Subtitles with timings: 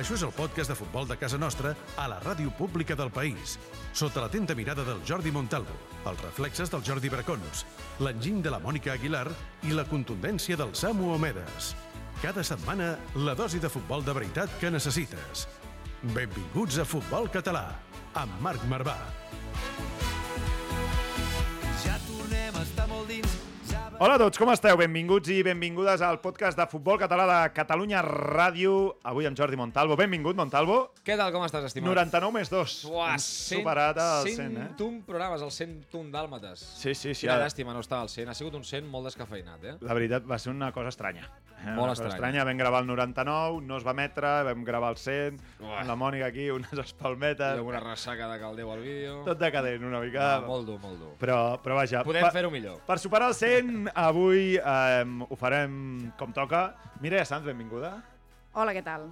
[0.00, 3.58] Això és el podcast de futbol de casa nostra a la ràdio pública del país,
[3.92, 5.76] sota l'atenta mirada del Jordi Montalvo,
[6.08, 7.66] els reflexes del Jordi Bracons,
[8.00, 9.26] l'enginy de la Mònica Aguilar
[9.68, 11.74] i la contundència del Samu Omedes.
[12.22, 12.94] Cada setmana,
[13.28, 15.44] la dosi de futbol de veritat que necessites.
[16.16, 17.66] Benvinguts a Futbol Català,
[18.16, 18.96] amb Marc Marvà.
[24.02, 24.78] Hola a tots, com esteu?
[24.80, 28.94] Benvinguts i benvingudes al podcast de Futbol Català de Catalunya Ràdio.
[29.04, 29.92] Avui amb Jordi Montalvo.
[30.00, 30.78] Benvingut, Montalvo.
[31.04, 31.90] Què tal, com estàs, estimat?
[31.92, 32.76] 99 més 2.
[32.88, 34.68] Uah, Hem superat el 100, eh?
[34.78, 36.64] 101 programes, el 101 dàlmates.
[36.80, 37.26] Sí, sí, sí.
[37.26, 38.30] Quina ara- llàstima no estar al 100.
[38.32, 39.76] Ha sigut un 100 molt descafeinat, eh?
[39.84, 41.28] La veritat, va ser una cosa estranya.
[41.60, 42.14] Eh, Molt estranya.
[42.14, 42.44] estranya.
[42.48, 45.82] Vam gravar el 99, no es va emetre, vam gravar el 100, Uah.
[45.84, 47.58] la Mònica aquí, unes I espalmetes...
[47.58, 49.22] amb una ressaca de caldeu al vídeo.
[49.24, 50.36] Tot decadent, una mica.
[50.36, 51.12] Ah, molt dur, molt dur.
[51.20, 52.02] Però, però vaja...
[52.06, 52.80] Podem fer-ho millor.
[52.88, 56.70] Per superar el 100, avui eh, ho farem com toca.
[57.00, 57.98] Mireia Sanz, benvinguda.
[58.52, 59.10] Hola, què tal?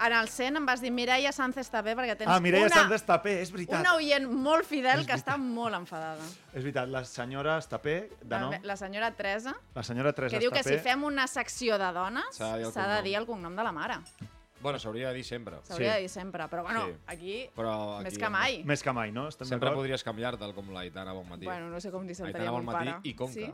[0.00, 2.92] En el 100 em vas dir Mireia Sánchez també perquè tens Ah, Mireia una, Sanz
[2.92, 3.80] Estapé, és veritat.
[3.80, 6.24] una oient molt fidel que està molt enfadada.
[6.52, 10.50] És veritat, la senyora Estapé, de nom, La senyora Teresa, la senyora Teresa que diu
[10.50, 13.04] que si fem una secció de dones S'ha de dir el de cognom.
[13.04, 13.94] dir el cognom de la mare.
[14.62, 15.56] Bueno, s'hauria de dir sempre.
[15.64, 15.94] S'hauria Sí.
[15.96, 16.92] de dir sempre, però bueno, Sí.
[17.08, 18.62] aquí, Però aquí més que mai.
[18.64, 19.26] Més que mai, no?
[19.28, 21.44] Estem Sempre podries canviar-te'l com l'Aitana Bonmatí.
[21.46, 23.00] Bueno, no sé com li Aitana sentaria a mon Bonmatí pare.
[23.02, 23.52] i Conca, Sí,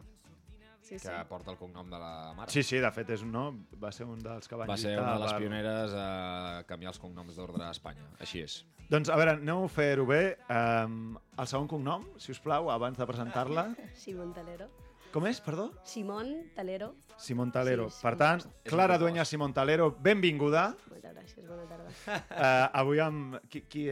[0.97, 1.09] sí.
[1.09, 1.27] que sí.
[1.29, 2.51] porta el cognom de la mare.
[2.53, 3.45] Sí, sí, de fet, és un, no?
[3.83, 6.93] va ser un dels que van Va ser una de les per- pioneres a canviar
[6.95, 8.09] els cognoms d'ordre a Espanya.
[8.25, 8.59] Així és.
[8.89, 10.39] Doncs, a veure, aneu a fer-ho bé.
[10.49, 13.69] Um, el segon cognom, si us plau, abans de presentar-la.
[14.05, 14.71] Simón Talero.
[15.13, 15.71] Com és, perdó?
[15.89, 16.95] Simón Talero.
[17.17, 17.89] Simón Talero.
[17.91, 18.03] Sí, sí.
[18.05, 20.71] Per tant, Clara Dueña Simón Talero, benvinguda.
[20.89, 21.91] Moltes gràcies, bona tarda.
[22.15, 23.39] Uh, avui amb...
[23.49, 23.87] Qui, qui,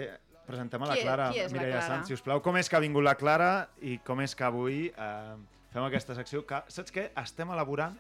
[0.46, 1.86] presentem a la Qui- Clara, qui és la Mireia Clara?
[1.96, 2.40] Sanz, si us plau.
[2.44, 3.50] Com és que ha vingut la Clara
[3.82, 5.34] i com és que avui uh,
[5.76, 6.42] fem aquesta secció?
[6.48, 7.10] Que, saps què?
[7.22, 7.96] Estem elaborant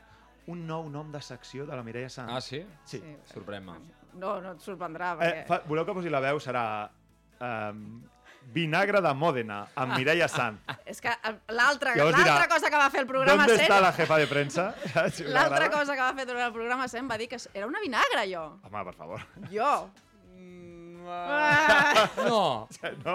[0.52, 2.30] un nou nom de secció de la Mireia Sanz.
[2.32, 2.60] Ah, sí?
[2.86, 3.00] Sí.
[3.02, 3.14] Sí.
[3.34, 3.78] Sorprèn-me.
[4.16, 5.46] No, no et sorprendrà, Eh, perquè...
[5.48, 6.38] fa, voleu que posi la veu?
[6.40, 6.62] Serà
[7.42, 7.80] um,
[8.54, 10.62] Vinagre de Mòdena, amb Mireia Sanz.
[10.86, 11.96] És que eh, l'altra
[12.48, 13.66] cosa que va fer el programa ¿Dónde 100...
[13.66, 14.26] está la jefa de
[15.06, 17.80] us L'altra cosa que va fer durant el programa 100 va dir que era una
[17.82, 18.44] vinagre, jo.
[18.62, 19.26] Home, per favor.
[19.52, 19.72] Jo.
[20.36, 22.68] Mm, Ah, No,
[23.04, 23.14] No?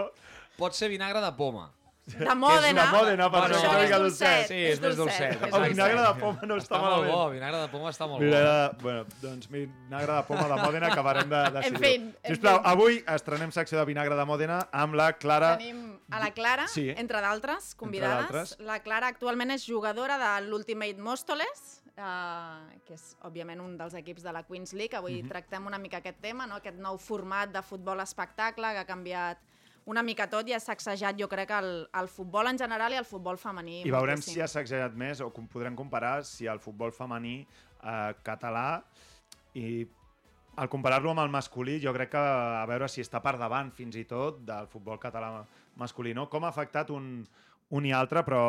[0.58, 1.70] pot ser vinagre de poma.
[2.06, 2.82] De Mòdena.
[2.86, 4.48] de Mòdena, per Bueno, Això una és mica dolcet.
[4.48, 5.44] Sí, és més dolcet.
[5.54, 7.14] El vinagre de poma no està, Està molt malament.
[7.14, 8.52] bo, vinagre de poma està molt Vinagre bo.
[8.52, 11.76] de, bueno, doncs vinagre de poma de Mòdena acabarem de decidir.
[11.76, 12.66] En fin, en Sisplau, fin.
[12.72, 15.58] avui estrenem secció de vinagre de Mòdena amb la Clara...
[15.58, 16.90] Tenim a la Clara, Sí.
[16.90, 18.58] entre d'altres convidades.
[18.60, 24.24] La Clara actualment és jugadora de l'Ultimate Móstoles, eh, que és, òbviament, un dels equips
[24.24, 24.98] de la Queens League.
[24.98, 25.30] Avui Mhm.
[25.30, 26.56] tractem una mica aquest tema, no?
[26.56, 29.38] aquest nou format de futbol espectacle que ha canviat
[29.90, 31.72] una mica tot i ha sacsejat, jo crec, el,
[32.02, 33.82] el futbol en general i el futbol femení.
[33.88, 38.14] I veurem si ha sacsejat més o com podrem comparar si el futbol femení eh,
[38.26, 38.84] català
[39.58, 39.82] i
[40.62, 43.96] al comparar-lo amb el masculí jo crec que a veure si està per davant fins
[43.98, 45.46] i tot del futbol català
[45.80, 46.14] masculí.
[46.14, 46.28] No?
[46.30, 47.24] Com ha afectat un,
[47.72, 48.44] un i altre, però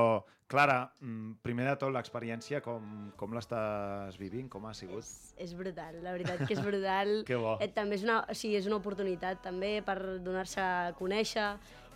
[0.52, 2.82] Clara, mm, primer de tot l'experiència, com,
[3.16, 4.50] com l'estàs vivint?
[4.52, 5.00] Com ha sigut?
[5.00, 7.12] És, és brutal, la veritat que és brutal.
[7.30, 7.54] Que bo.
[7.64, 11.46] Eh, també és una, o sigui, és una oportunitat també per donar-se a conèixer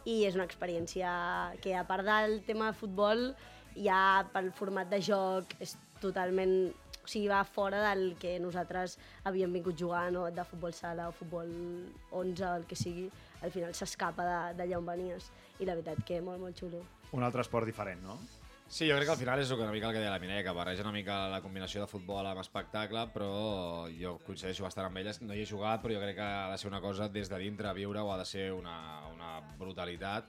[0.08, 1.10] i és una experiència
[1.60, 3.26] que a part del tema de futbol
[3.76, 4.00] ja
[4.32, 6.72] pel format de joc és totalment
[7.06, 10.24] o sigui, va fora del que nosaltres havíem vingut jugant, no?
[10.30, 11.46] de futbol sala o futbol
[12.10, 13.06] 11, el que sigui,
[13.46, 15.30] al final s'escapa de- d'allà on venies.
[15.60, 16.82] I la veritat que molt, molt xulo.
[17.12, 18.18] Un altre esport diferent, no?
[18.68, 20.50] Sí, jo crec que al final és una mica el que deia la Mireia, que
[20.50, 25.20] barreja una mica la combinació de futbol amb espectacle, però jo coincideixo bastant amb elles.
[25.22, 27.38] No hi he jugat, però jo crec que ha de ser una cosa des de
[27.38, 30.26] dintre viure o ha de ser una, una brutalitat.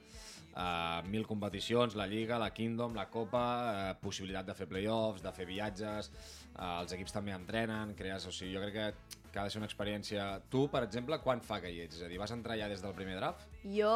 [0.58, 5.30] Uh, mil competicions, la Lliga, la Kingdom, la Copa, uh, possibilitat de fer playoffs, de
[5.36, 6.10] fer viatges,
[6.56, 8.26] uh, els equips també entrenen, crees...
[8.26, 10.26] O sigui, jo crec que, que ha de ser una experiència...
[10.50, 12.00] Tu, per exemple, quan fa que hi ets?
[12.00, 13.46] És a dir, vas entrar ja des del primer draft?
[13.70, 13.94] Jo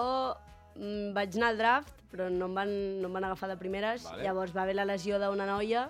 [0.75, 4.05] mm, vaig anar al draft, però no em van, no em van agafar de primeres.
[4.05, 4.29] Vale.
[4.29, 5.89] Llavors va haver la lesió d'una noia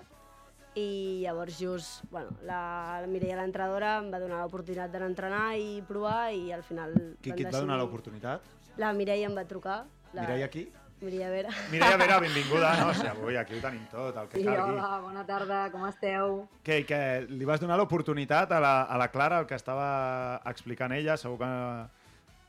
[0.80, 2.62] i llavors just, bueno, la,
[3.04, 6.96] la Mireia, l'entrenadora, em va donar l'oportunitat d'anar a entrenar i provar i al final...
[7.20, 8.46] Qui, qui et va donar l'oportunitat?
[8.80, 9.82] La Mireia em va trucar.
[10.12, 10.22] La...
[10.22, 10.66] Mireia qui?
[11.02, 11.50] Mireia Vera.
[11.72, 12.72] Mireia Vera, benvinguda.
[12.78, 14.60] No, o sigui, avui aquí ho tenim tot, el que Sí, calgui.
[14.76, 16.36] hola, bona tarda, com esteu?
[16.62, 20.40] Què, i què, li vas donar l'oportunitat a, la, a la Clara, el que estava
[20.46, 21.50] explicant ella, segur que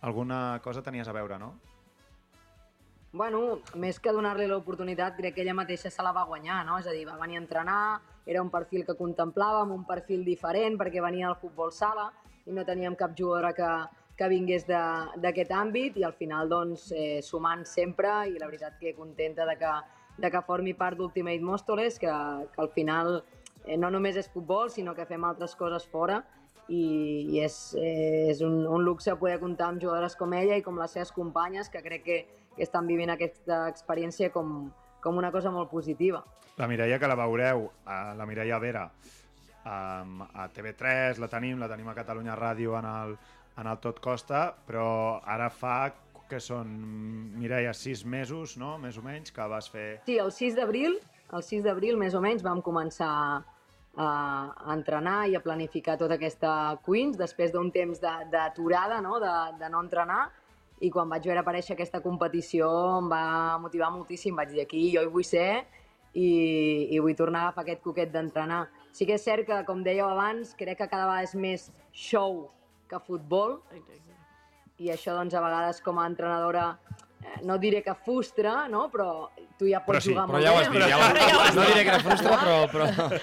[0.03, 1.53] alguna cosa tenies a veure, no?
[3.13, 6.79] Bueno, més que donar-li l'oportunitat, crec que ella mateixa se la va guanyar, no?
[6.81, 7.81] És a dir, va venir a entrenar,
[8.25, 12.07] era un perfil que contemplàvem, un perfil diferent, perquè venia al futbol sala
[12.49, 13.67] i no teníem cap jugadora que,
[14.17, 18.93] que vingués d'aquest àmbit i al final doncs eh, sumant sempre i la veritat que
[18.93, 19.71] contenta de que,
[20.21, 22.13] de que formi part d'Ultimate Móstoles, que,
[22.53, 23.23] que al final
[23.65, 26.21] eh, no només és futbol, sinó que fem altres coses fora
[26.67, 26.83] i,
[27.33, 30.77] i és, eh, és un, un luxe poder comptar amb jugadores com ella i com
[30.79, 32.21] les seves companyes que crec que,
[32.53, 34.69] que estan vivint aquesta experiència com,
[35.01, 36.23] com una cosa molt positiva.
[36.61, 38.85] La Mireia, que la veureu, a la Mireia Vera,
[39.65, 43.15] a TV3, la tenim, la tenim a Catalunya Ràdio en el,
[43.57, 45.77] en el Tot Costa, però ara fa
[46.29, 46.69] que són,
[47.37, 49.87] Mireia, sis mesos, no?, més o menys, que vas fer...
[50.07, 50.97] Sí, el 6 d'abril,
[51.33, 53.11] el 6 d'abril més o menys vam començar
[53.95, 54.07] a,
[54.73, 56.53] entrenar i a planificar tota aquesta
[56.85, 59.19] Queens després d'un temps d'aturada, no?
[59.21, 60.23] De, de no entrenar
[60.83, 62.67] i quan vaig veure aparèixer aquesta competició
[62.97, 65.63] em va motivar moltíssim, vaig dir aquí jo hi vull ser
[66.13, 68.65] i, i vull tornar a agafar aquest coquet d'entrenar.
[68.93, 72.49] Sí que és cert que, com dèieu abans, crec que cada vegada és més show
[72.89, 73.59] que futbol
[74.83, 76.65] i això doncs a vegades com a entrenadora
[77.23, 78.87] eh, no diré que frustra, no?
[78.91, 81.01] però tu ja pots Però sí, jugar Però molt ja ho has dit, ja ho
[81.07, 81.55] has dit.
[81.59, 83.19] No diré que frustra, però, però,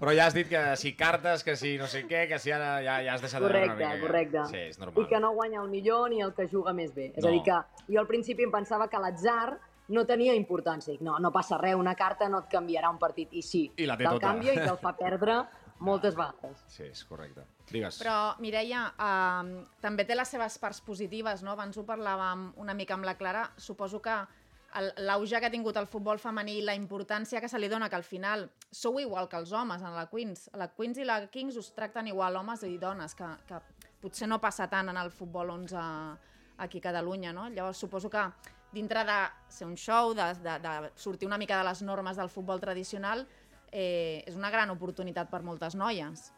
[0.00, 2.76] però ja has dit que si cartes, que si no sé què, que si ara
[2.84, 3.96] ja, ja has deixat de veure una Correcte, mica.
[3.96, 4.44] que- correcte.
[4.52, 5.02] Sí, és normal.
[5.04, 7.12] I que no guanya el millor ni el que juga més bé.
[7.16, 7.28] És No.
[7.30, 7.58] a dir, que
[7.94, 9.58] jo al principi em pensava que l'atzar
[9.90, 10.92] no tenia importància.
[10.92, 13.32] Dic, no, no passa res, una carta no et canviarà un partit.
[13.34, 14.28] I sí, I la té te'l tota.
[14.28, 15.40] canvia i te'l fa perdre
[15.80, 16.60] moltes vegades.
[16.68, 17.44] Sí, és correcte.
[17.70, 18.00] Digues.
[18.02, 21.54] Però, Mireia, uh, també té les seves parts positives, no?
[21.56, 23.48] Abans ho parlàvem una mica amb la Clara.
[23.56, 24.16] Suposo que
[25.02, 27.98] l'auge que ha tingut el futbol femení i la importància que se li dona, que
[27.98, 30.48] al final sou igual que els homes en la Queens.
[30.54, 33.58] La Queens i la Kings us tracten igual homes i dones, que, que
[34.00, 35.76] potser no passa tant en el futbol 11
[36.60, 37.48] aquí a Catalunya, no?
[37.48, 38.22] Llavors suposo que
[38.72, 39.18] dintre de
[39.48, 43.26] ser un show, de, de, de sortir una mica de les normes del futbol tradicional,
[43.72, 46.30] eh, és una gran oportunitat per moltes noies.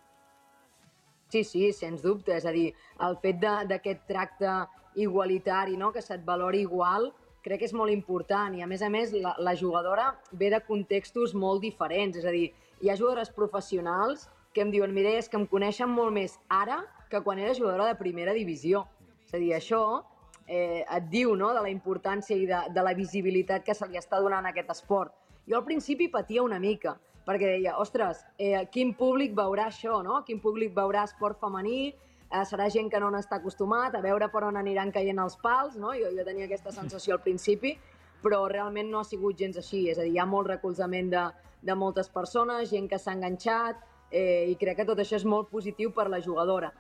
[1.33, 2.37] Sí, sí, sens dubte.
[2.37, 4.57] És a dir, el fet d'aquest tracte
[5.01, 5.93] igualitari, no?
[5.93, 7.09] que se't valori igual,
[7.43, 8.55] crec que és molt important.
[8.55, 12.21] I, a més a més, la, la jugadora ve de contextos molt diferents.
[12.21, 12.51] És a dir,
[12.83, 16.83] hi ha jugadores professionals que em diuen mira, és que em coneixen molt més ara
[17.09, 18.85] que quan era jugadora de primera divisió.
[19.25, 20.03] És a dir, això
[20.47, 21.53] eh, et diu no?
[21.57, 24.73] de la importància i de, de la visibilitat que se li està donant a aquest
[24.77, 25.17] esport.
[25.49, 30.23] Jo al principi patia una mica, perquè deia, ostres, eh, quin públic veurà això, no?
[30.27, 31.95] Quin públic veurà esport femení,
[32.31, 35.77] eh, serà gent que no n'està acostumat, a veure per on aniran caient els pals,
[35.77, 35.93] no?
[35.95, 37.77] Jo, jo tenia aquesta sensació al principi,
[38.23, 41.25] però realment no ha sigut gens així, és a dir, hi ha molt recolzament de,
[41.63, 43.77] de moltes persones, gent que s'ha enganxat,
[44.11, 46.73] eh, i crec que tot això és molt positiu per la jugadora.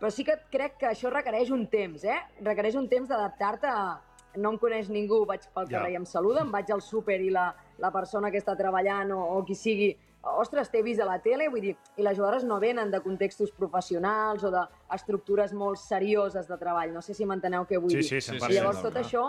[0.00, 2.18] Però sí que crec que això requereix un temps, eh?
[2.40, 4.00] Requereix un temps d'adaptar-te a...
[4.34, 5.78] No em coneix ningú, vaig pel Ja.
[5.78, 9.10] carrer i em saluda, em vaig al súper i la, la persona que està treballant
[9.12, 9.90] o, o qui sigui,
[10.38, 13.50] ostres, t'he vist a la tele, vull dir, i les jugadores no venen de contextos
[13.58, 18.04] professionals o d'estructures molt serioses de treball, no sé si m'enteneu què vull Sí, dir.
[18.06, 18.46] sí, Sí, 100%.
[18.46, 19.00] sí, I llavors no, tot no.
[19.02, 19.24] això,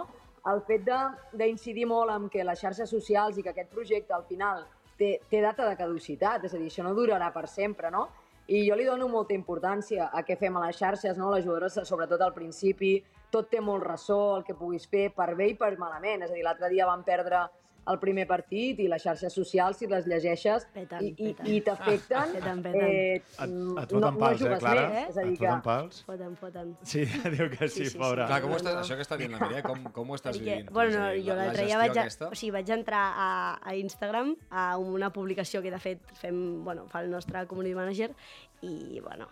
[0.54, 4.24] el fet de- d'incidir molt en que les xarxes socials i que aquest projecte al
[4.30, 4.66] final
[4.98, 8.10] té, té data de caducitat, és a dir, això no durarà per sempre, no?
[8.46, 11.32] I jo li dono molta importància a què fem a les xarxes, no?
[11.32, 13.02] Les jugadores, sobretot al principi,
[13.32, 16.22] tot té molt ressò, el que puguis fer, per bé i per malament.
[16.24, 17.48] És a dir, l'altre dia vam perdre
[17.92, 22.32] el primer partit i les xarxes socials, si les llegeixes, Peten, i, i, i t'afecten,
[22.38, 22.62] peten.
[22.75, 24.86] eh, Et, et no, foten no pals, eh, jugues Clara?
[24.90, 25.06] més, eh?
[25.10, 25.48] És a dir Et que...
[25.48, 26.04] foten pals?
[26.08, 26.72] Foten, foten.
[26.84, 27.04] Sí,
[27.36, 28.28] diu que sí, Sí, sí, pobra.
[28.28, 28.32] sí.
[28.32, 28.82] Clar, com ho No, estàs, no.
[28.86, 30.72] això que està dient la Mireia, com, com ho estàs Perquè, vivint?
[30.72, 32.30] bueno, no, dir, jo la- la l'altre dia vaig, aquesta?
[32.30, 33.30] o sigui, vaig entrar a,
[33.62, 38.13] a Instagram a una publicació que de fet fem, bueno, fa el nostre community manager
[38.62, 39.28] i, bueno,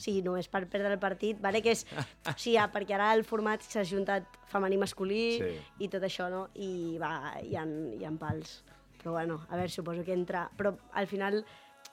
[0.00, 3.22] sí, només per perdre el partit, vale, que és, o sigui, ja, perquè ara el
[3.28, 5.50] format s'ha juntat femení-masculí Sí.
[5.84, 6.46] i tot això, no?
[6.56, 7.12] I va,
[7.44, 7.64] hi ha,
[8.00, 8.62] hi ha pals.
[9.00, 10.48] Però bueno, a veure, suposo que entra...
[10.58, 11.44] Però al final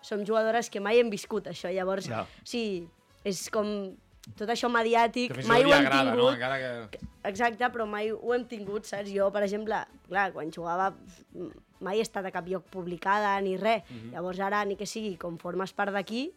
[0.02, 2.26] som jugadores que mai hem viscut això, llavors, Ja.
[2.44, 2.88] sí,
[3.24, 3.96] és com
[4.36, 6.34] tot això mediàtic, mai ho hem agrada, tingut, no?
[6.34, 7.00] Encara que...
[7.28, 9.10] Exacte, però mai ho hem tingut, saps?
[9.12, 11.50] Jo, per exemple, clar, quan jugava mm,
[11.80, 13.84] mai he estat a cap lloc publicada ni res.
[13.90, 14.12] Mhm.
[14.16, 16.34] Llavors ara, ni que sigui, com formes part d'aquí,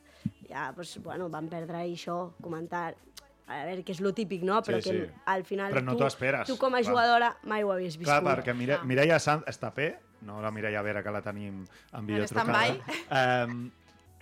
[0.48, 2.94] ja, doncs, bueno, vam perdre i això, comentar...
[3.50, 4.60] A veure, que és lo típic, no?
[4.62, 5.12] Però Sí, que sí.
[5.26, 6.04] al final Però no tu,
[6.46, 6.84] tu com a clar.
[6.86, 8.12] jugadora mai ho havies viscut.
[8.22, 8.86] Clar, perquè Mire, Clar.
[8.86, 9.88] Mireia Sant està bé,
[10.22, 12.76] no la Mireia Vera, que la tenim en videotrucada.
[12.76, 13.50] stand-by.
[13.50, 13.70] Um,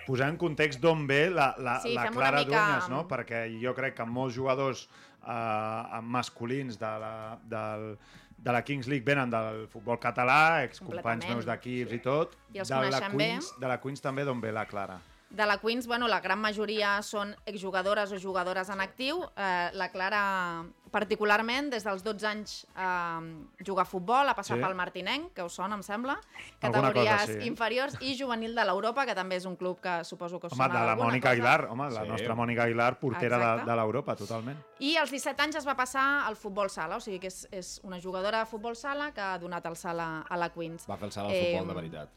[0.07, 3.03] posar en context d'on ve la, la, Sí, la Clara mica- Dunyes, no?
[3.07, 4.87] Perquè jo crec que molts jugadors
[5.27, 7.13] uh, masculins de la,
[7.45, 7.99] del,
[8.39, 12.33] de la Kings League venen del futbol català, excompanys meus d'equips i tot.
[12.57, 13.29] I els de la coneixem bé.
[13.35, 14.97] Queens, De la Queens també d'on ve la Clara?
[15.31, 19.21] De la Queens, bueno, la gran majoria són exjugadores o jugadores en actiu.
[19.37, 24.63] Eh, la Clara, particularment, des dels 12 anys eh, juga a futbol, ha passat Sí.
[24.65, 26.17] pel Martinenc, que us sona, em sembla,
[26.59, 27.47] categories cosa, sí.
[27.47, 30.65] inferiors, i juvenil de l'Europa, que també és un club que suposo que us Home,
[30.65, 31.33] sona de la Mònica cosa.
[31.33, 32.09] Aguilar, home, la Sí.
[32.09, 33.71] nostra Mònica Aguilar, portera de, Exacte.
[33.71, 34.59] de l'Europa, totalment.
[34.81, 37.81] I als 17 anys es va passar al futbol sala, o sigui que és, és
[37.85, 40.89] una jugadora de futbol sala que ha donat el salt a, a la Queens.
[40.89, 42.09] Va fer el salt al Eh, futbol de veritat.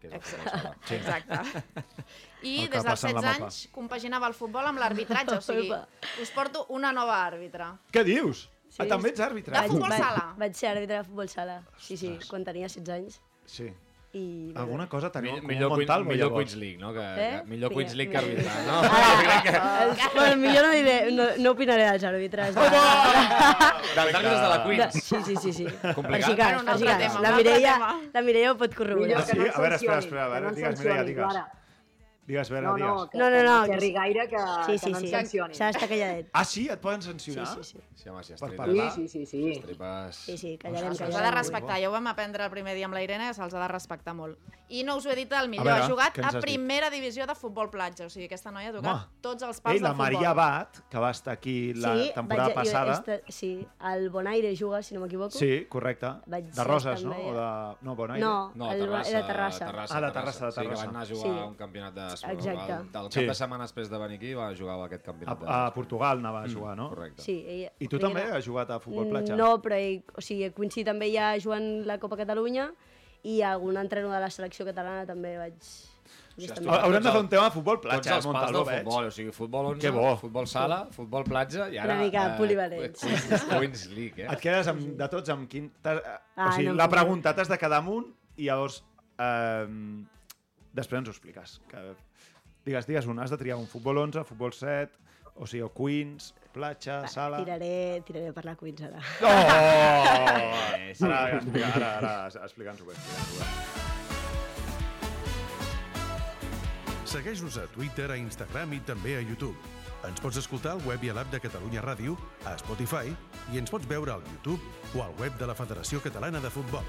[0.00, 0.74] Que és el futbol sala.
[0.86, 0.94] Sí.
[0.94, 1.62] Exacte.
[2.42, 3.44] I El que des dels passa en la 16 mopa.
[3.48, 5.88] anys compaginava el futbol amb l'arbitratge, o sigui, Opa.
[6.22, 7.72] us porto una nova àrbitra.
[7.92, 8.44] Què dius?
[8.68, 8.82] Sí.
[8.84, 9.56] Ah, també ets àrbitre?
[9.58, 10.34] De futbol sala.
[10.38, 12.28] Vaig ser àrbitre de futbol sala, sí, sí, Ostres.
[12.30, 13.20] quan tenia 16 anys.
[13.46, 13.72] Sí.
[14.10, 14.52] I...
[14.56, 16.48] Alguna cosa teniu Mill- en comú Millor, Montalvo, millor llavors.
[16.48, 16.92] Queens League, no?
[16.94, 17.40] Que, Eh?
[17.42, 18.80] que millor Queens League que arbitrar, no?
[19.60, 22.54] Ah, el, bueno, millor no, diré, no, no opinaré dels àrbitres.
[22.54, 22.60] De...
[22.60, 24.94] Dels àrbitres de la De, Queens.
[25.04, 25.66] sí, sí, sí, sí.
[25.94, 26.60] Complicat?
[26.60, 26.98] Un per si altre cas.
[26.98, 27.78] tema, La Mireia,
[28.14, 29.08] la Mireia ho pot corroborar.
[29.08, 29.38] Millor que Sí?
[29.38, 31.24] no A veure, espera, espera, a veure, que no digues, Mireia, digues.
[31.24, 31.52] Clara.
[32.28, 32.88] Digues, Vera, No, digues.
[32.90, 34.98] no, que, No, no, que no, no que- xerri gaire, que, Sí, que sí, no
[34.98, 35.04] sí.
[35.06, 35.54] ens sancioni.
[35.54, 36.28] S'ha d'estar calladet.
[36.34, 36.68] Ah, sí?
[36.68, 37.46] Et poden Sí, sancionar?
[37.46, 37.78] sí, sí.
[37.94, 38.90] Sí, home, si es Per parlar.
[38.92, 39.60] Sí, sí, sí, sí.
[39.62, 40.14] Tripes...
[40.16, 41.16] Sí, sí, callarem, Se'ls callarem.
[41.26, 43.62] ha de respectar, ja ho vam aprendre el primer dia amb la Irene, se'ls ha
[43.62, 44.38] de respectar molt.
[44.68, 46.42] I no us ho he dit, el millor veure, ha jugat a has dit?
[46.42, 49.06] primera divisió de futbol platja, o sigui, aquesta noia ha tocat Home.
[49.22, 50.04] tots els pals Ei, de la futbol.
[50.12, 52.94] Maria Bat, que va estar aquí la sí, temporada vaig, passada.
[52.94, 55.30] Jo, esta, sí, el Bonaire juga, si no m'equivoco.
[55.30, 56.12] Sí, correcte.
[56.26, 57.16] Vaig De Roses, no?
[57.16, 57.76] O de...
[57.80, 58.20] No, Bonaire.
[58.22, 59.66] No, No, el, Terrassa, era Terrassa.
[59.66, 59.96] Terrassa.
[59.96, 60.84] Ah, de Terrassa, de Sí, que Terrassa.
[60.86, 61.38] van anar a jugar Sí.
[61.40, 62.16] a un campionat de...
[62.24, 62.72] Exacte.
[62.72, 63.20] El, el Sí.
[63.20, 65.40] cap de setmana després de venir aquí va jugar a aquest A, campionat.
[65.40, 66.88] de a Portugal anava a jugar, no?
[66.90, 67.22] Correcte.
[67.22, 69.36] Sí, ella, I tu ella també era- has jugat a futbol platja?
[69.36, 72.72] No, però ell, o sigui, a Quincy també ja jugant la Copa Catalunya
[73.22, 75.54] i algun entrenador de la selecció catalana també vaig...
[76.38, 76.70] sigui, també.
[76.70, 78.84] has Haurem de Tots fer un tema de futbol Tots platja, els pals del veig.
[78.84, 80.16] futbol, o sigui, futbol 11, Que bo.
[80.16, 81.94] futbol sala, futbol platja i ara...
[81.94, 83.00] Una mica eh, polivalents.
[83.00, 84.28] Queens, Queens League, eh?
[84.32, 85.72] Et quedes amb, de tots amb quin...
[85.84, 88.06] Ah, o sigui, no la pregunta t'has de quedar amunt
[88.36, 88.84] i llavors...
[89.18, 89.66] Eh,
[90.78, 91.58] després ens ho expliques.
[91.70, 91.84] Que,
[92.66, 95.04] digues, digues un, has de triar un futbol 11, futbol 7,
[95.38, 97.42] o sigui, o Queens, platja, sala...
[97.44, 99.02] Tiraré, tiraré per la Queens ara.
[99.22, 99.34] Oh!
[101.08, 102.96] Ara, explica, ara, ara explica'ns-ho bé.
[102.96, 103.86] Explica'ns bé.
[107.08, 109.56] Segueix-nos a Twitter, a Instagram i també a YouTube.
[110.04, 113.14] Ens pots escoltar al web i a l'app de Catalunya Ràdio, a Spotify
[113.54, 114.60] i ens pots veure al YouTube
[114.92, 116.84] o al web de la Federació Catalana de Futbol.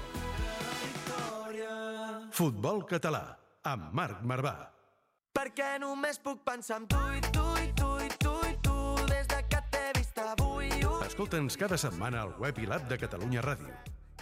[2.36, 3.22] Futbol català,
[3.68, 4.54] amb Marc Marvà.
[5.36, 8.76] Perquè només puc pensar en tu i tu i tu i tu i tu
[9.10, 10.70] des de que t'he vist avui.
[10.84, 11.00] Uh.
[11.06, 13.74] Escolta'ns cada setmana al web i l'app de Catalunya Ràdio.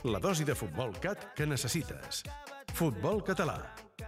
[0.05, 2.23] La dosi de futbol cat que necessites.
[2.75, 3.59] Futbol català,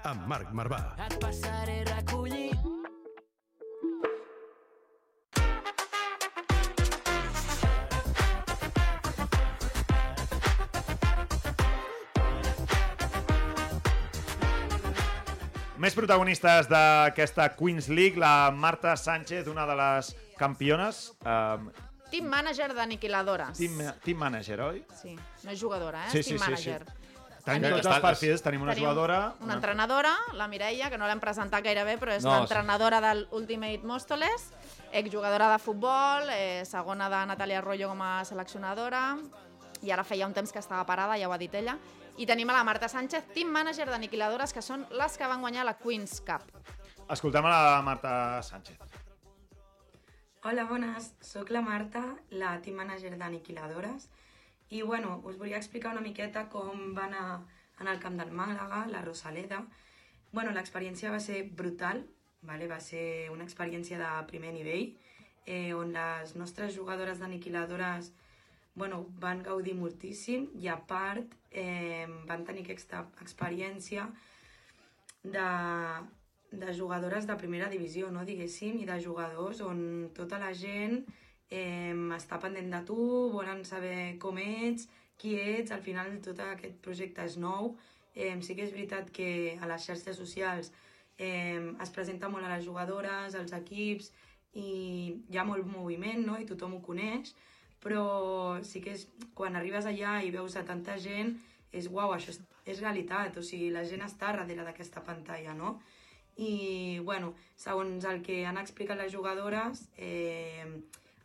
[0.04, 0.84] amb Marc Marvà.
[1.08, 2.69] Et passaré a
[15.80, 21.70] Més protagonistes d'aquesta Queens League, la Marta Sánchez, una de les campiones, um,
[22.10, 23.56] Team manager d'aniquiladores.
[23.56, 24.80] team, team manager, oi?
[25.00, 26.10] Sí, no és jugadora, eh?
[26.10, 26.50] Sí, és sí, team sí, sí.
[26.50, 26.84] manager.
[27.44, 29.34] Tenim Tenim- tots els perfils, tenim una Tenim jugadora...
[29.40, 33.80] Una entrenadora, la Mireia, que no l'hem presentat gairebé, però és No, l'entrenadora del Ultimate
[33.86, 34.50] Móstoles,
[34.92, 39.16] exjugadora de futbol, eh, segona de Natàlia Arroyo com a seleccionadora,
[39.80, 41.78] i ara feia un temps que estava parada, ja ho ha dit ella.
[42.18, 45.64] I tenim a la Marta Sánchez, team manager d'aniquiladores, que són les que van guanyar
[45.64, 46.48] la Queen's Cup.
[47.10, 48.78] Escoltem a la Marta Sánchez.
[50.42, 51.12] Hola, bones.
[51.20, 54.08] Soc la Marta, la team manager d'Aniquiladores.
[54.70, 57.24] I, bueno, us volia explicar una miqueta com va anar
[57.80, 59.64] en el camp del Màlaga, la Rosaleda.
[60.32, 62.04] Bueno, l'experiència va ser brutal,
[62.42, 62.68] vale?
[62.70, 64.94] va ser una experiència de primer nivell,
[65.46, 68.12] eh, on les nostres jugadores d'Aniquiladores
[68.74, 74.06] bueno, van gaudir moltíssim i a part eh, van tenir aquesta experiència
[75.22, 75.48] de,
[76.52, 81.02] de jugadores de primera divisió, no, diguéssim, i de jugadors on tota la gent
[81.50, 82.98] eh, està pendent de tu,
[83.34, 84.88] volen saber com ets,
[85.20, 87.74] qui ets, al final tot aquest projecte és nou.
[88.14, 90.72] Eh, sí que és veritat que a les xarxes socials
[91.18, 94.10] eh, es presenta molt a les jugadores, als equips,
[94.56, 94.70] i
[95.30, 97.34] hi ha molt moviment, no?, i tothom ho coneix,
[97.80, 101.34] però sí que és, quan arribes allà i veus a tanta gent,
[101.72, 105.78] és uau, això és, és realitat, o sigui, la gent està darrere d'aquesta pantalla, no?
[106.40, 110.64] I, bueno, segons el que han explicat les jugadores, eh,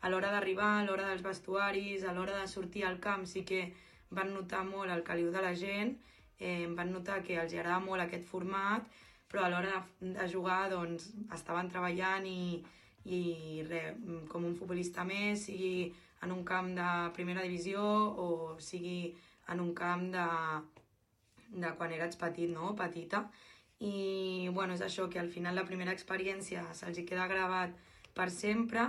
[0.01, 3.71] a l'hora d'arribar, a l'hora dels vestuaris, a l'hora de sortir al camp, sí que
[4.11, 5.95] van notar molt el caliu de la gent,
[6.39, 8.85] eh, van notar que els agrada molt aquest format,
[9.31, 12.61] però a l'hora de, de jugar doncs, estaven treballant i,
[13.05, 13.21] i
[13.69, 13.81] re,
[14.29, 15.93] com un futbolista més, sigui
[16.25, 19.13] en un camp de primera divisió o sigui
[19.53, 20.27] en un camp de,
[21.53, 22.73] de quan eres petit, no?
[22.75, 23.29] petita.
[23.79, 27.73] i bueno, és això, que al final la primera experiència se'ls hi queda gravat
[28.15, 28.85] per sempre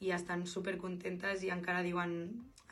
[0.00, 2.14] i estan super contentes i encara diuen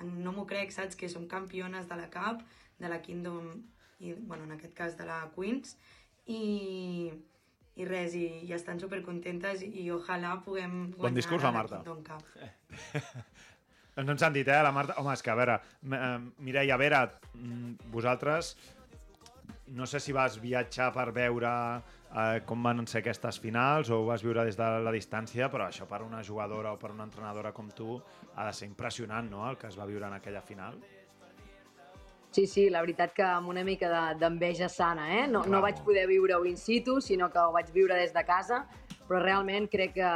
[0.00, 2.40] no m'ho crec, saps, que som campiones de la CAP,
[2.80, 3.52] de la Kingdom
[4.00, 5.76] i, bueno, en aquest cas de la Queens
[6.24, 7.12] i,
[7.76, 11.58] i res, i, i estan super contentes i, i ojalà puguem guanyar discurs, la la
[11.58, 11.82] Marta.
[11.84, 12.24] Kingdom Cup.
[12.96, 13.12] No
[13.96, 14.94] ens han dit, eh, la Marta...
[14.98, 15.60] Home, és que, a veure,
[15.92, 17.00] eh, Mireia, a veure,
[17.34, 18.54] mm, vosaltres,
[19.70, 21.50] no sé si vas viatjar per veure
[22.10, 25.68] eh, com van ser aquestes finals o ho vas viure des de la distància, però
[25.68, 28.00] això per una jugadora o per una entrenadora com tu
[28.34, 30.78] ha de ser impressionant, no?, el que es va viure en aquella final.
[32.30, 35.26] Sí, sí, la veritat que amb una mica de- d'enveja sana, eh?
[35.26, 38.66] No, no vaig poder viure-ho in situ, sinó que ho vaig viure des de casa,
[39.10, 40.10] però realment crec que,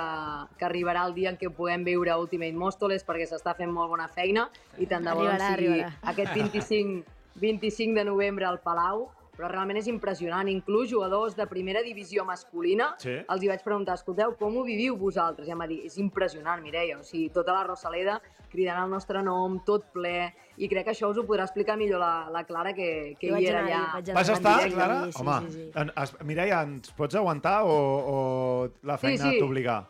[0.54, 4.06] que arribarà el dia en què puguem viure Ultimate Móstoles perquè s'està fent molt bona
[4.06, 4.46] feina
[4.78, 6.12] i tant de bo doncs, Arribarà, sigui arribarà.
[6.12, 10.48] aquest 25, 25 de novembre al Palau, però realment és impressionant.
[10.48, 13.10] Inclús jugadors de primera divisió masculina, Sí.
[13.28, 15.48] els hi vaig preguntar, escolteu, com ho viviu vosaltres?
[15.48, 19.20] I em va dir, és impressionant, Mireia, o sigui, tota la Rosaleda cridant el nostre
[19.22, 22.72] nom, tot ple, i crec que això us ho podrà explicar millor la, la Clara,
[22.72, 23.80] que, que hi vaig era allà.
[23.96, 25.00] anar Vas estar, directe, Clara?
[25.10, 26.24] sí, Home, sí, sí.
[26.24, 29.38] Mireia, ens pots aguantar o, o la feina Sí, sí.
[29.40, 29.84] t'obliga?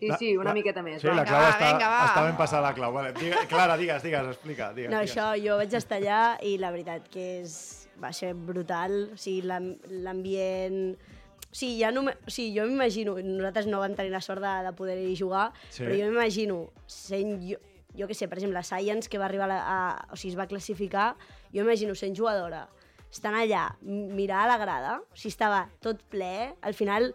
[0.00, 1.00] Sí, sí, una miqueta més.
[1.02, 1.14] Sí, va.
[1.14, 2.02] la Clau va, està, vinga, va.
[2.06, 2.92] està ben passada la Clau.
[2.92, 3.12] Vale.
[3.14, 4.72] Digue, Clara, digues, digues, explica.
[4.72, 5.16] Digues, No, digues.
[5.16, 9.10] això, jo vaig estar allà i la veritat que és, va ser brutal.
[9.14, 10.96] O sigui, l'am- l'ambient...
[11.48, 14.50] O sigui, ja no, o sigui, jo m'imagino, nosaltres no vam tenir la sort de,
[14.66, 15.80] de poder-hi jugar, Sí.
[15.86, 17.56] però jo m'imagino sent, jo,
[17.96, 19.78] jo què sé, per exemple, la Science, que va arribar a, a,
[20.12, 21.14] o sigui, es va classificar,
[21.54, 22.66] jo m'imagino sent jugadora,
[23.08, 27.14] estant allà, mirar a la grada, o sigui, estava tot ple, al final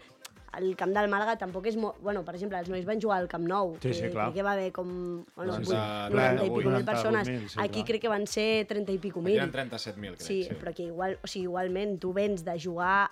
[0.59, 1.97] el camp del Màlaga tampoc és molt...
[2.05, 4.31] Bueno, per exemple, els nois van jugar al Camp Nou, Sí, que sí, clar.
[4.35, 5.23] que va haver com...
[5.35, 7.27] Bueno, 90, 90, 90 i pico mil 98.000, persones.
[7.27, 7.85] sí, Aquí clar.
[7.87, 9.37] crec que van ser 30 i pico Aquí mil.
[9.41, 10.21] eren 37.000, crec.
[10.21, 10.53] Sí, sí.
[10.61, 13.09] però que igual, o sigui, igualment tu vens de jugar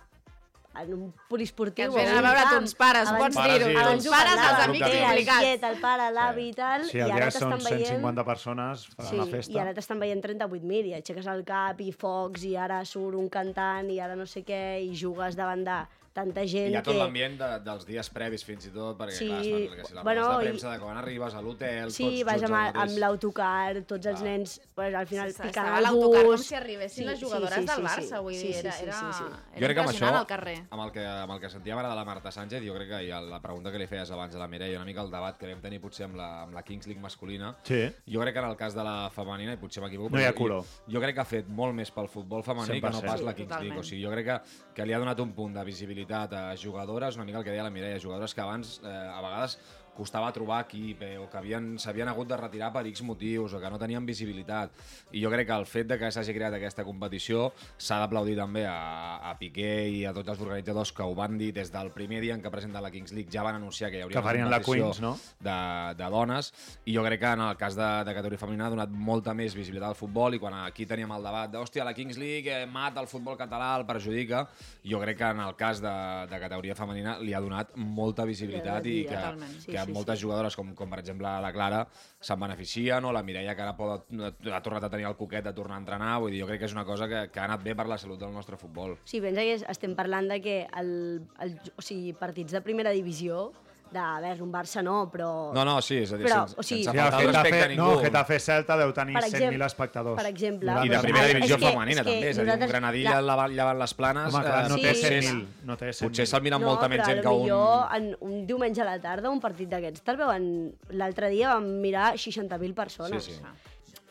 [0.79, 1.83] en un Que poliesportiu...
[1.89, 3.81] ens venen a veure tons pares, Abans- pots Pares dir-ho.
[3.81, 5.41] Tons els- pares, els parlaven, amics implicats.
[5.41, 7.87] El tiet, el pare, l'avi i tal, Sí, i el ara dia són veient...
[7.89, 9.51] 150 persones, fan Sí, una festa.
[9.51, 13.27] i ara t'estan veient 38.000 i aixeques el cap i focs i ara surt un
[13.33, 15.81] cantant i ara no sé què i jugues davant de
[16.13, 16.99] tanta I gent hi ha tot que...
[16.99, 20.25] l'ambient de, dels dies previs fins i tot, perquè Sí, clar, perquè si la bueno,
[20.27, 24.05] de i- premsa de quan arribes a l'hotel, Sí, tots vas amb, amb l'autocar, tots
[24.11, 24.29] els Clar.
[24.29, 26.45] nens pues, al final Sí, picant estava el l'autocar com bus...
[26.45, 28.23] si arribessin Sí, les sí, jugadores sí, del sí, Barça, sí.
[28.23, 29.23] vull Sí, dir, sí, era, sí, era, sí, sí.
[29.23, 30.57] era Jo crec que amb això, al carrer.
[30.69, 33.01] amb el, que, amb el que sentíem ara de la Marta Sánchez, jo crec que
[33.05, 35.47] i la pregunta que li feies abans a la Mireia, una mica el debat que
[35.47, 37.81] vam tenir potser amb la, amb la Kings League masculina, Sí.
[38.07, 40.33] jo crec que en el cas de la femenina, i potser m'equivoco, No hi ha
[40.33, 40.65] però color.
[40.87, 43.05] Jo, crec que ha fet molt més pel futbol femení que no 100%.
[43.05, 43.79] pas la Sí, Kings League.
[43.79, 44.39] O sigui, jo crec que,
[44.75, 47.63] que li ha donat un punt de visibilitat a jugadores, una mica el que deia
[47.63, 49.59] la Mireia, jugadores que abans, eh, a vegades,
[49.95, 53.59] costava trobar equip eh, o que havien- s'havien hagut de retirar per X motius o
[53.59, 54.71] que no tenien visibilitat.
[55.11, 58.65] I jo crec que el fet de que s'hagi creat aquesta competició s'ha d'aplaudir també
[58.65, 62.21] a, a Piqué i a tots els organitzadors que ho van dir des del primer
[62.21, 64.49] dia en què presenten la Kings League, ja van anunciar que hi hauria Que farien
[64.49, 65.13] la competició Queens, no?
[65.39, 65.57] de,
[65.99, 66.51] de dones
[66.85, 69.55] i jo crec que en el cas de, de categoria femenina ha donat molta més
[69.55, 72.65] visibilitat al futbol i quan aquí teníem el debat de hòstia, la Kings League eh,
[72.65, 74.45] mata el futbol català, el perjudica
[74.87, 75.93] jo crec que en el cas de,
[76.31, 79.57] de categoria femenina li ha donat molta visibilitat i que, Totalment.
[79.61, 80.25] Sí, que sí, moltes sí.
[80.25, 81.87] jugadores com, com per exemple la Clara
[82.19, 85.53] se'n beneficien o la Mireia que ara pot, ha tornat a tenir el coquet de
[85.53, 86.19] tornar a entrenar.
[86.19, 87.97] Vull dir, jo crec que és una cosa que, que ha anat bé per la
[87.97, 88.97] salut del nostre futbol.
[89.05, 92.91] Sí, pensa que es- estem parlant de que el, el, o sigui, partits de primera
[92.91, 93.51] divisió,
[93.91, 95.51] de, a veure, un Barça no, però...
[95.53, 97.49] no, no, sí, és a dir, Però, sense, o sigui- sense Sí, faltar el respecte
[97.49, 100.17] a Getafe, ningú no, Getafe Celta deu tenir Per 100.000 exemple- espectadors.
[100.21, 100.71] per exemple.
[100.85, 103.21] i de primera És divisió que- femenina és que també, és a dir, un Granadilla
[103.21, 103.47] la- la...
[103.49, 105.21] llevant les planes Home, clar, no Sí, té sí, 100.000.
[105.21, 105.47] sí.
[105.65, 106.07] No té 100.000.
[106.07, 107.41] potser se'l mira no, molta més però gent que un...
[107.43, 110.47] millor en un diumenge a la tarda un partit d'aquests te'l veuen...
[110.91, 113.23] L'altre dia vam mirar 60.000 persones.
[113.23, 113.41] Sí, sí.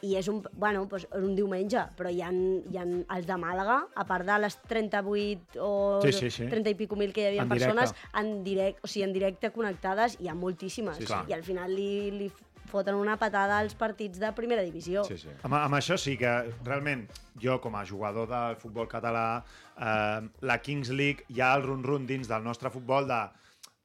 [0.02, 2.84] I és un, bueno, doncs, és un diumenge, però hi ha, hi ha
[3.16, 6.46] els de Màlaga, a part de les 38 o Sí, sí, sí.
[6.48, 8.20] 30 i pico mil que hi havia En persones, directe.
[8.20, 10.96] en directe, o sigui, en directe connectades, hi ha moltíssimes.
[10.96, 11.26] Sí, clar.
[11.28, 12.30] I al final li, li
[12.70, 15.02] foten una patada als partits de primera divisió.
[15.04, 15.28] Sí, sí.
[15.42, 16.30] Amb, amb això sí que
[16.64, 17.04] realment
[17.42, 19.42] jo com a jugador del futbol català
[19.76, 23.20] eh, la Kings League hi ha el run-run dins del nostre futbol de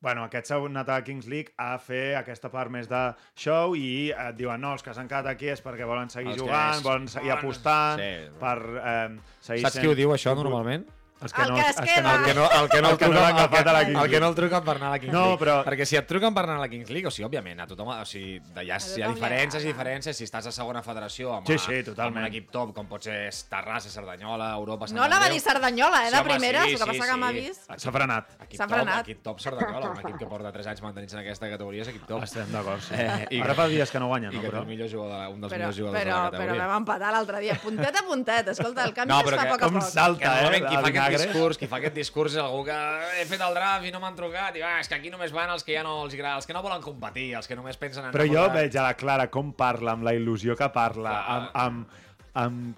[0.06, 3.00] bueno, aquest s'ha anat a la Kings League a fer aquesta part més de
[3.42, 6.42] show i et diuen no, els que s'han quedat aquí és perquè volen seguir Els
[6.44, 8.12] jugant, és- volen seguir apostant Sí.
[8.40, 9.10] per eh,
[9.42, 10.86] seguir Saps qui ho diu, això, normalment?
[11.22, 12.16] Els El que es els queda.
[12.18, 13.86] El que no, el que no, El el que no truquen, el, que, a la
[13.86, 15.38] Kings el que no el truquen per anar a la Kings No, League.
[15.46, 17.68] però- Perquè si et truquen per anar a la Kings League, o sigui, òbviament, a
[17.68, 20.52] tothom, o sigui, de, hi, ha, A hi ha diferències i diferències si estàs a
[20.52, 22.18] segona federació amb, Sí, a- sí, totalment.
[22.18, 25.34] amb un equip top, com pot ser Terrassa, Cerdanyola, Europa, Sant No anava a Andreu.
[25.42, 27.40] dir Cerdanyola, eh, Sí, de home, primeres, sí, el que sí, passa que m'ha sí.
[27.40, 27.72] vist.
[27.78, 28.30] S'ha frenat.
[28.44, 29.00] Equip top, frenat.
[29.08, 32.06] equip top Cerdanyola, un equip que porta 3 anys mantenint-se en aquesta categoria, és equip
[32.06, 32.24] top.
[32.24, 32.94] Estem d'acord, sí.
[32.94, 34.42] Eh, i Ara que- fa dies que no guanyen, I no?
[34.42, 34.62] que té Però...
[34.62, 36.68] el millor jugador, un dels Però, millors jugadors però, de la però categoria.
[36.68, 38.48] vam empatar l'altre dia, puntet a puntet.
[38.50, 39.90] Escolta, el canvi No, es però fa que- a poc a Com poc.
[39.90, 40.68] salta, Que normalment eh?
[40.68, 41.28] qui fa vinagre.
[41.34, 42.78] discurs, qui fa aquest discurs és algú que
[43.22, 45.50] he fet el draft i no m'han trucat, i va, és que aquí només van
[45.50, 48.06] els que ja no els agrada, els que no volen competir, els que només pensen
[48.06, 48.12] en...
[48.12, 51.88] Però jo veig a la Clara com parla, amb la il·lusió que parla, amb, amb,
[52.34, 52.76] amb,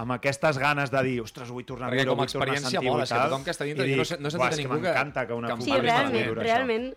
[0.00, 2.88] amb aquestes ganes de dir, ostres, vull tornar a viure, vull tornar a experiència sentir
[2.90, 4.36] mola, és que i tal", tothom que està dintre, i jo no no he sentit
[4.38, 6.94] "Buah, a és que ningú que- m'encanta que una que Sí, realment, viure realment,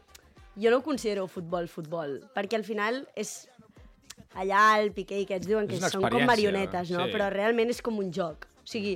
[0.56, 3.50] jo no considero futbol, futbol, perquè al final és
[4.36, 7.06] allà el Piqué i que ens diuen que són com marionetes, no?
[7.06, 7.12] sí.
[7.14, 8.48] Però realment és com un joc.
[8.64, 8.96] O sigui,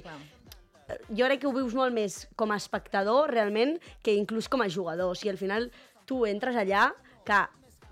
[1.10, 4.69] jo crec que ho vius molt més com a espectador, realment, que inclús com a
[4.69, 5.12] jugador.
[5.12, 5.71] O sigui, al final
[6.06, 6.93] tu entres allà
[7.28, 7.41] que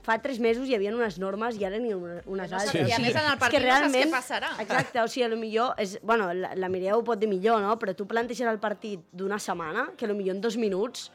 [0.06, 2.72] fa tres mesos hi havia unes normes i ara n'hi ha una- unes no altres.
[2.78, 4.50] saps- i a més en el partit que no saps què realment- passarà.
[4.62, 5.74] Exacte, o sigui, a lo millor...
[5.82, 7.74] És, bueno, la, la Mireia ho pot dir millor, no?
[7.82, 11.12] Però tu planteges el partit d'una setmana, que a lo millor en dos minuts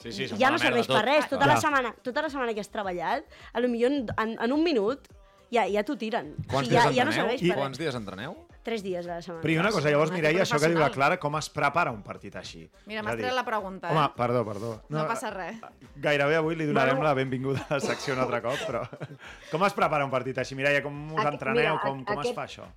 [0.00, 1.24] Sí, sí, ja no serveix per res.
[1.28, 1.54] Tota Ja.
[1.54, 4.62] la, setmana, tota la setmana que has treballat, a lo millor en, en, en un
[4.62, 5.08] minut
[5.50, 6.34] ja, ja t'ho tiren.
[6.46, 7.26] Quants o sigui, ja, dies ja no entreneu?
[7.26, 7.82] serveix I per quants res.
[7.86, 8.36] dies entreneu?
[8.62, 9.40] Tres dies a la setmana.
[9.40, 10.90] Però i una cosa, llavors, Mireia, això que diu la.
[10.92, 12.66] Clara, com es prepara un partit així?
[12.86, 13.96] Mira, m'has tret la pregunta, eh?
[13.96, 14.72] Home, perdó, perdó.
[14.92, 15.56] No passa res.
[15.96, 17.08] Gairebé avui li donarem Bueno.
[17.08, 18.82] la benvinguda a la secció un altre cop, però...
[19.50, 20.54] Com es prepara un partit així?
[20.54, 21.62] Mireia, com us Aqu- entreneu?
[21.62, 22.68] mira, com, com es aquest- fa això?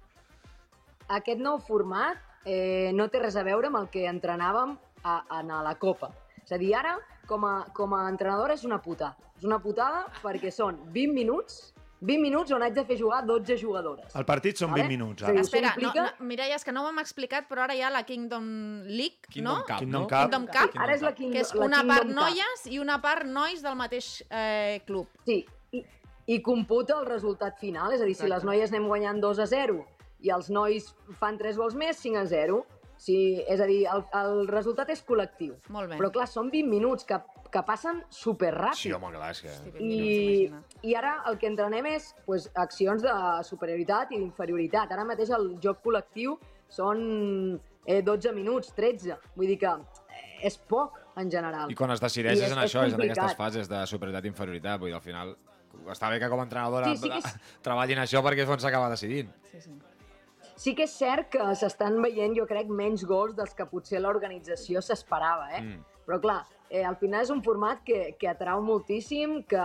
[1.19, 5.41] Aquest nou format eh, no té res a veure amb el que entrenàvem a, a,
[5.43, 6.13] a la Copa.
[6.45, 6.95] És a dir, ara,
[7.27, 9.17] com a, com a entrenadora, és una putada.
[9.37, 13.55] És una putada perquè són 20 minuts 20 minuts on haig de fer jugar 12
[13.61, 14.13] jugadores.
[14.19, 14.83] El partit són Vale?
[14.83, 15.25] 20 minuts, Sí.
[15.25, 15.33] ara.
[15.33, 17.81] Això Espera, no, implica- no, Mireia, és que no ho hem explicat, però ara hi
[17.81, 19.63] ha la Kingdom League, Kingdom no?
[19.65, 20.07] Cup, Kingdom no?
[20.07, 20.19] Cup.
[20.29, 22.15] Kingdom Cup, Ara és la King, que és la una Kingdom part Cup.
[22.15, 25.07] noies i una part nois del mateix eh, club.
[25.25, 25.85] Sí, i,
[26.27, 27.93] i computa el resultat final.
[27.93, 28.33] És a dir, si Exacte.
[28.35, 29.85] les noies anem guanyant 2 a 0
[30.21, 32.65] i els nois fan 3 gols més, 5 a 0.
[32.97, 35.55] Sí, és a dir, el, el resultat és col·lectiu.
[35.69, 35.97] Molt bé.
[35.99, 37.17] Però clar, són 20 minuts que,
[37.51, 38.79] que passen superràpid.
[38.79, 39.43] Sí, home, és.
[39.43, 40.89] Hosti, ben I.
[40.91, 44.91] I ara el que entrenem és pues, accions de superioritat i d'inferioritat.
[44.95, 46.37] Ara mateix el joc col·lectiu
[46.69, 49.17] són eh, 12 minuts, 13.
[49.35, 51.69] Vull dir que eh, és poc, en general.
[51.69, 53.17] I quan es decideix I és, és- en és això, és en complicat.
[53.19, 54.79] aquestes fases de superioritat i inferioritat.
[54.79, 55.35] Vull dir, al final,
[55.91, 58.59] està bé que com a entrenadora Sí, sí que és- treballin això perquè és on
[58.63, 59.29] s'acaba decidint.
[59.51, 59.75] Sí, sí.
[60.55, 64.83] Sí que és cert que s'estan veient, jo crec, menys gols dels que potser l'organització
[64.85, 65.61] s'esperava, eh?
[65.63, 65.79] Mm.
[66.05, 69.63] Però clar, eh, al final és un format que, que atrau moltíssim, que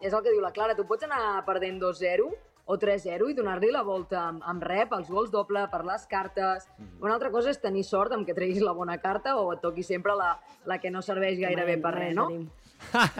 [0.00, 2.28] és el que diu la Clara, tu pots anar perdent 2-0
[2.66, 6.66] o 3-0 i donar-li la volta amb, amb rep, els gols doble, per les cartes.
[6.78, 7.00] Mm.
[7.06, 9.84] Una altra cosa és tenir sort amb que treguis la bona carta o et toqui
[9.86, 10.32] sempre la,
[10.66, 12.26] la que no serveix gairebé per res, no?
[12.28, 12.48] Tenim.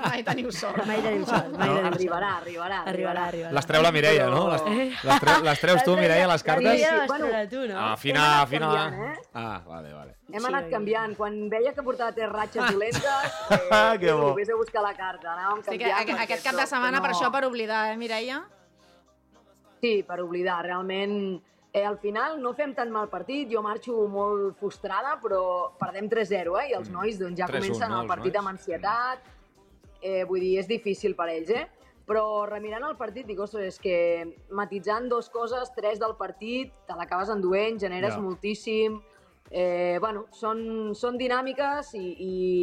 [0.05, 0.83] Mai teniu sort.
[0.87, 1.47] Mai tenim sort.
[1.57, 2.43] Mai No, arribarà, sort.
[2.45, 3.53] arribarà, Arribarà, arribarà.
[3.57, 4.43] Les treu la Mireia, no?
[4.51, 4.67] Les,
[5.03, 6.67] les, treu, les treus tu, Mireia, les La cartes?
[6.67, 7.79] Mireia Sí, les bueno, treurà tu, no?
[7.87, 8.67] Ah, fina, fina...
[8.69, 9.23] canviant, eh?
[9.33, 10.13] Ah, vale, vale.
[10.29, 11.17] Hem Sí, anat canviant.
[11.17, 14.35] Quan veia que portava tres ratxes dolentes, eh, Que bo.
[14.35, 15.33] vés a buscar la carta.
[15.39, 16.21] Anàvem Sí que canviant.
[16.27, 18.43] aquest, cap de setmana, que per això, per oblidar, eh, Mireia?
[19.87, 20.65] Sí, per oblidar.
[20.65, 21.41] Realment,
[21.73, 23.49] eh, al final no fem tan mal partit.
[23.53, 26.71] Jo marxo molt frustrada, però perdem 3-0, eh?
[26.71, 26.93] I els Mm.
[26.93, 29.19] nois doncs, ja 3-1, comencen no, el partit amb ansietat.
[30.03, 31.69] Eh, vull dir, és difícil per ells, eh?
[32.07, 36.95] Però remirant el partit, dic, ostres, és que matitzant dos coses, tres del partit, te
[36.95, 38.21] l'acabes enduent, generes Ja.
[38.21, 39.01] moltíssim.
[39.51, 42.17] Eh, bueno, són, són dinàmiques i,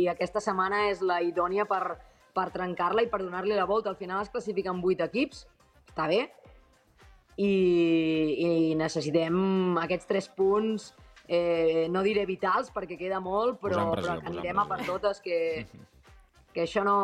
[0.03, 1.97] i aquesta setmana és la idònia per,
[2.33, 3.89] per trencar-la i per donar-li la volta.
[3.89, 5.45] Al final es classifiquen vuit equips,
[5.87, 6.29] està bé,
[7.37, 7.53] i,
[8.45, 10.91] i necessitem aquests tres punts,
[11.27, 15.39] eh, no diré vitals perquè queda molt, però, pressió, però anirem a per totes, que,
[16.53, 16.97] que això no,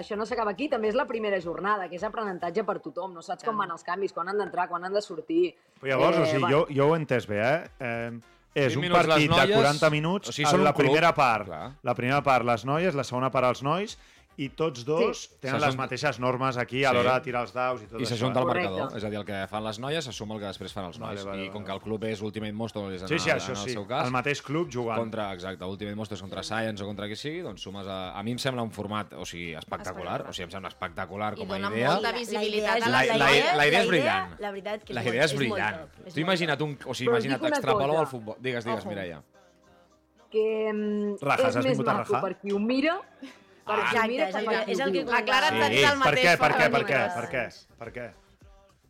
[0.00, 0.70] això no s'acaba aquí.
[0.72, 3.12] També és la primera jornada, que és aprenentatge per tothom.
[3.14, 5.50] No saps com van els canvis, quan han d'entrar, quan han de sortir.
[5.80, 7.66] Però llavors, Eh, o sigui, jo, jo ho he entès bé, eh?
[7.80, 11.10] eh és 20 un partit de noies, 40 minuts, o sigui, la un club, primera
[11.14, 11.72] part, clar.
[11.82, 13.96] la primera part les noies, la segona part els nois,
[14.36, 15.36] i tots dos Sí.
[15.40, 16.94] tenen les mateixes normes aquí a Sí.
[16.96, 18.08] l'hora de tirar els daus i tot I això.
[18.16, 18.48] s'ajunta el eh?
[18.48, 18.70] Correcte.
[18.70, 18.96] marcador.
[18.98, 21.14] És a dir, el que fan les noies s'assuma el que després fan els Vale,
[21.14, 21.24] nois.
[21.26, 21.66] vale, I com vale.
[21.66, 23.70] que el club és Ultimate Monsters, en, Sí, sí, el, això en el sí.
[23.70, 24.98] seu cas, El mateix club jugant.
[24.98, 28.18] contra, exacte, Ultimate Monsters contra Science o contra qui sigui, doncs sumes a...
[28.18, 30.20] A mi em sembla un format, o sigui, espectacular.
[30.22, 30.30] Espectacular.
[30.30, 31.90] O sigui, em sembla espectacular I com a dona idea.
[31.92, 34.26] molta La- visibilitat la és- La, la, la la, idea- la idea és la brillant.
[34.26, 35.80] idea, la veritat que és la molt- idea és és brillant.
[35.80, 36.78] top, és Tu imagina't un...
[36.86, 38.00] O sigui, imagina't, cosa.
[38.00, 38.36] al futbol.
[38.40, 38.84] Digues, digues.
[38.86, 39.22] Mireia.
[40.30, 43.00] Que mm, Rajas, és has més vingut a maco per qui ho mira,
[43.64, 45.04] per ho Exacte, mira és que el és el que.
[45.04, 45.74] La Clara Sí.
[45.76, 46.38] dit el mateix.
[46.38, 47.48] per què, per què, per què?
[47.78, 48.12] Per què?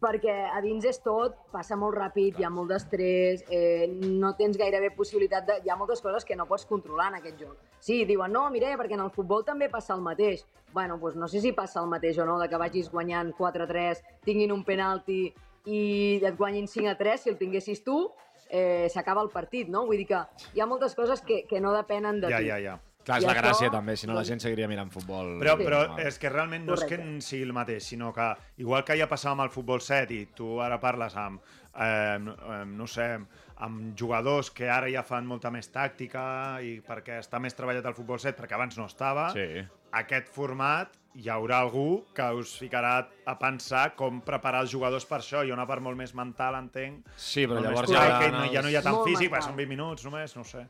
[0.04, 4.58] perquè a dins és tot, passa molt ràpid, hi ha molt d'estrès, eh, no tens
[4.60, 5.54] gairebé possibilitat de...
[5.64, 7.56] Hi ha moltes coses que no pots controlar en aquest joc.
[7.80, 10.44] Sí, diuen, no, Mireia, perquè en el futbol també passa el mateix.
[10.74, 14.02] Bueno, doncs no sé si passa el mateix o no, de que vagis guanyant 4-3,
[14.26, 15.32] tinguin un penalti
[15.64, 18.10] i et guanyin 5-3, si el tinguessis tu,
[18.50, 19.86] eh, s'acaba el partit, no?
[19.86, 20.20] Vull dir que
[20.52, 22.44] hi ha moltes coses que, que no depenen de Ja, tu.
[22.44, 22.78] ja, ja.
[23.04, 25.38] Clar, és I la això- gràcia també, si no la gent seguiria mirant futbol.
[25.38, 25.64] Però, Sí.
[25.64, 27.20] però és que realment no és que Correcte.
[27.20, 30.60] sigui el mateix, sinó que igual que ja passava amb el futbol 7 i tu
[30.62, 31.40] ara parles amb,
[31.78, 33.18] eh, no- eh, no sé,
[33.56, 37.94] amb jugadors que ara ja fan molta més tàctica i perquè està més treballat el
[37.94, 39.64] futbol 7 perquè abans no estava, Sí.
[39.92, 42.94] aquest format hi haurà algú que us ficarà
[43.26, 45.44] a pensar com preparar els jugadors per això.
[45.46, 47.06] Hi ha una part molt més mental, entenc.
[47.16, 49.56] Sí, però no llavors ja que no, ja no hi ha tant físic, perquè són
[49.56, 50.64] 20 minuts només, no sé.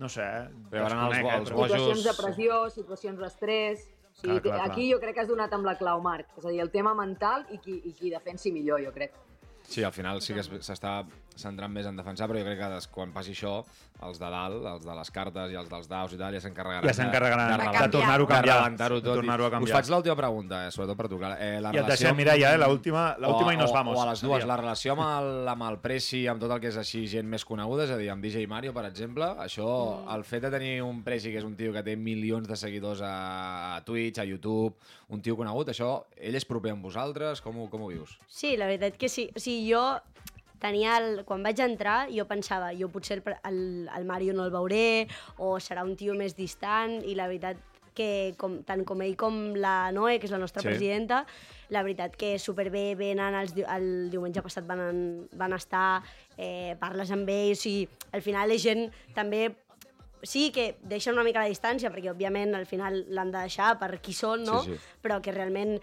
[0.00, 0.46] No sé, eh?
[0.70, 3.88] Però van els eh, els però- bojos- situacions de pressió, situacions d'estrès...
[4.12, 6.28] O sigui, Clar, clar, aquí jo crec que has donat amb la clau, Marc.
[6.36, 9.14] És a dir, el tema mental i qui, i qui defensi millor, jo crec.
[9.64, 10.98] Sí, al final sí que es- s'està
[11.36, 13.64] centrant més en defensar, però jo crec que des, quan passi això,
[14.02, 16.88] els de dalt, els de les cartes i els dels daus i tal, ja s'encarregaran
[16.88, 18.70] Ja s'encarregaran de, de, rebentar- tornar-ho a de canviar.
[18.72, 19.14] de tot.
[19.14, 19.76] tornar-ho a Us canviar.
[19.78, 21.36] faig l'última pregunta, eh, sobretot per tu, Clara.
[21.40, 23.16] Eh, la I et relació deixem, amb- Mireia, eh, l'última
[23.52, 23.96] i nos o- vamos.
[23.98, 24.46] O a les dues, seria.
[24.46, 27.44] la relació amb el, amb el Presi, amb tot el que és així gent més
[27.44, 30.14] coneguda, és a dir, amb DJ Mario, per exemple, això, Mm.
[30.14, 33.00] el fet de tenir un Presi, que és un tio que té milions de seguidors
[33.02, 34.74] a, a Twitch, a YouTube,
[35.10, 37.40] un tio conegut, això, ell és proper amb vosaltres?
[37.40, 38.18] Com ho, com ho vius?
[38.26, 39.30] Sí, la veritat que sí.
[39.36, 40.00] O sigui, jo
[40.62, 41.24] tenia el...
[41.28, 43.60] quan vaig entrar jo pensava, jo potser el, el,
[43.98, 45.08] el Mario no el veuré
[45.42, 47.58] o serà un tio més distant i la veritat
[47.92, 50.68] que com, tant com ell com la Noe, que és la nostra Sí.
[50.70, 51.26] presidenta,
[51.68, 56.02] la veritat que superbé, venen, els, el diumenge passat van, van estar,
[56.38, 59.50] eh, parles amb ells, o sigui, al final és gent també
[60.22, 63.98] sí que deixen una mica la distància, perquè òbviament al final l'han de deixar per
[64.00, 64.62] qui són, no?
[64.62, 64.96] Sí, sí.
[65.02, 65.78] Però que realment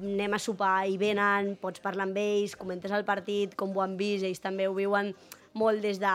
[0.00, 3.96] anem a sopar i venen, pots parlar amb ells, comentes el partit, com ho han
[3.98, 5.12] vist, ells també ho viuen
[5.54, 6.14] molt des de...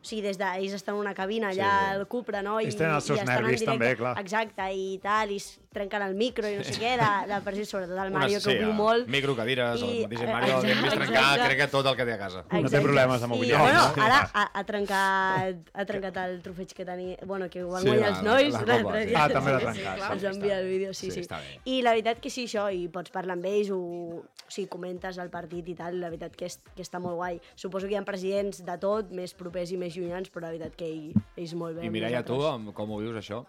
[0.00, 0.46] O sigui, des de...
[0.62, 1.94] Ells estan en una cabina allà Sí.
[1.96, 2.58] al Cupra, no?
[2.60, 4.14] Ells tenen els seus estan en nervis també, clar.
[4.20, 5.36] Exacte, i tal, i
[5.70, 8.56] trenquen el micro i no sé què, la, la pressió, sobretot el Mario, Unes- que
[8.56, 9.06] ho viu molt.
[9.06, 11.44] Micro, cadires, I- el DJ Mario, exacte, que hem vist trencar, exacte.
[11.46, 12.40] crec que tot el que té a casa.
[12.42, 12.80] No té Exacte.
[12.82, 14.02] problemes amb mobiliari, bueno, no?
[14.02, 17.16] ara ha, ha, trencat, ha trencat el trofeig que tenia...
[17.24, 18.52] Bueno, que ho van Sí, guanyar la- els nois.
[18.52, 19.14] la copa, l'altre sí.
[19.14, 20.10] Ah, també l'ha Sí, trencat.
[20.10, 21.60] Els va enviar el vídeo, sí, Sí, sí.
[21.64, 25.18] I la veritat que sí, això, i pots parlar amb ells, o, o sigui, comentes
[25.22, 27.38] el partit i tal, la veritat que, és, que està molt guai.
[27.54, 30.74] Suposo que hi ha presidents de tot, més propers i més llunyans, però la veritat
[30.74, 31.86] que ell, ells molt bé.
[31.86, 32.42] I Mireia, tu,
[32.74, 33.44] com ho vius, això?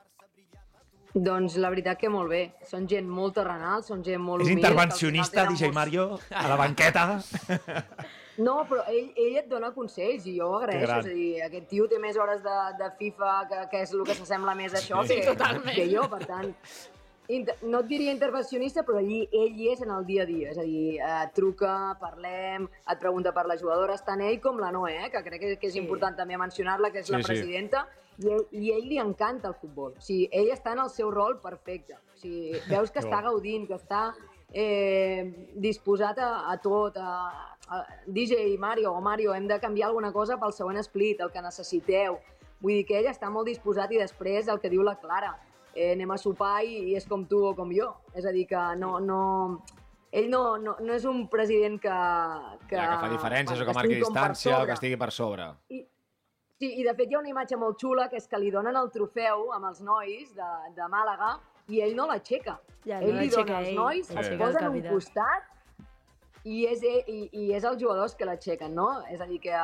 [1.14, 2.54] Doncs la veritat que molt bé.
[2.64, 4.58] Són gent molt terrenal, són gent molt És humil.
[4.60, 7.22] final intervencionista, DJ molts- Mario, a la banqueta.
[8.42, 10.88] No, però ell, ell et dona consells i jo ho Que agraeixo.
[10.88, 11.00] gran.
[11.02, 14.04] És a dir, aquest tio té més hores de, de FIFA, que, que és el
[14.08, 15.76] que s'assembla més a això, Sí, que, totalment.
[15.76, 16.56] que jo, per tant...
[17.32, 20.50] Inter no et diria intervencionista, però ell, ell hi és en el dia a dia.
[20.56, 24.72] És a dir, eh, truca, parlem, et pregunta per la jugadora, tant ell com la
[24.72, 25.80] Noé, eh, que crec que, que és Sí.
[25.84, 27.42] important també mencionar-la, que és la Sí, sí.
[28.22, 29.96] I ell, i ell li encanta el futbol.
[29.98, 31.98] O sigui, ell està en el seu rol perfecte.
[32.14, 34.02] O sigui, veus que Que està gaudint, que està
[34.54, 40.12] eh, disposat a, a tot, a, a, DJ Mario o Mario, hem de canviar alguna
[40.12, 42.20] cosa pel següent split, el que necessiteu.
[42.62, 45.34] Vull dir que ell està molt disposat i després el que diu la Clara,
[45.74, 47.90] eh, anem a sopar i, i és com tu o com jo.
[48.14, 49.00] És a dir, que no...
[49.00, 49.22] no
[50.12, 51.98] ell no, no, no és un president que...
[52.68, 55.08] Que, Que, ja, que fa diferències o que estigui marqui distància o que estigui per
[55.16, 55.46] sobre.
[55.72, 55.86] I,
[56.62, 58.78] sí, i de fet hi ha una imatge molt xula que és que li donen
[58.78, 61.34] el trofeu amb els nois de, de Màlaga
[61.74, 62.60] i ell no l'aixeca.
[62.86, 65.50] Ja, no ell li l'aixeca dona ell, nois, es l'aixeca el posa en un costat
[66.46, 68.88] i és, ell, i, i és els jugadors que l'aixequen, no?
[69.14, 69.58] És a dir, que,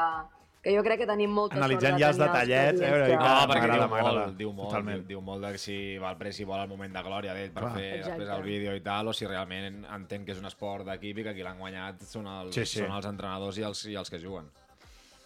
[0.61, 3.71] que jo crec que tenim molta Analitzant sort ja els detallets, eh, que- No, perquè
[3.71, 4.99] diu molt, diu molt, Totalment.
[5.01, 7.63] diu, diu molt de si va el Presi vol el moment de glòria d'ell per
[7.65, 7.73] Clar.
[7.77, 8.19] fer Exacte.
[8.19, 11.23] després el vídeo i tal, o si realment entén que és un esport d'equip i
[11.29, 12.79] que qui l'han guanyat són els, Sí, sí.
[12.83, 14.49] són els entrenadors i els, i els que juguen.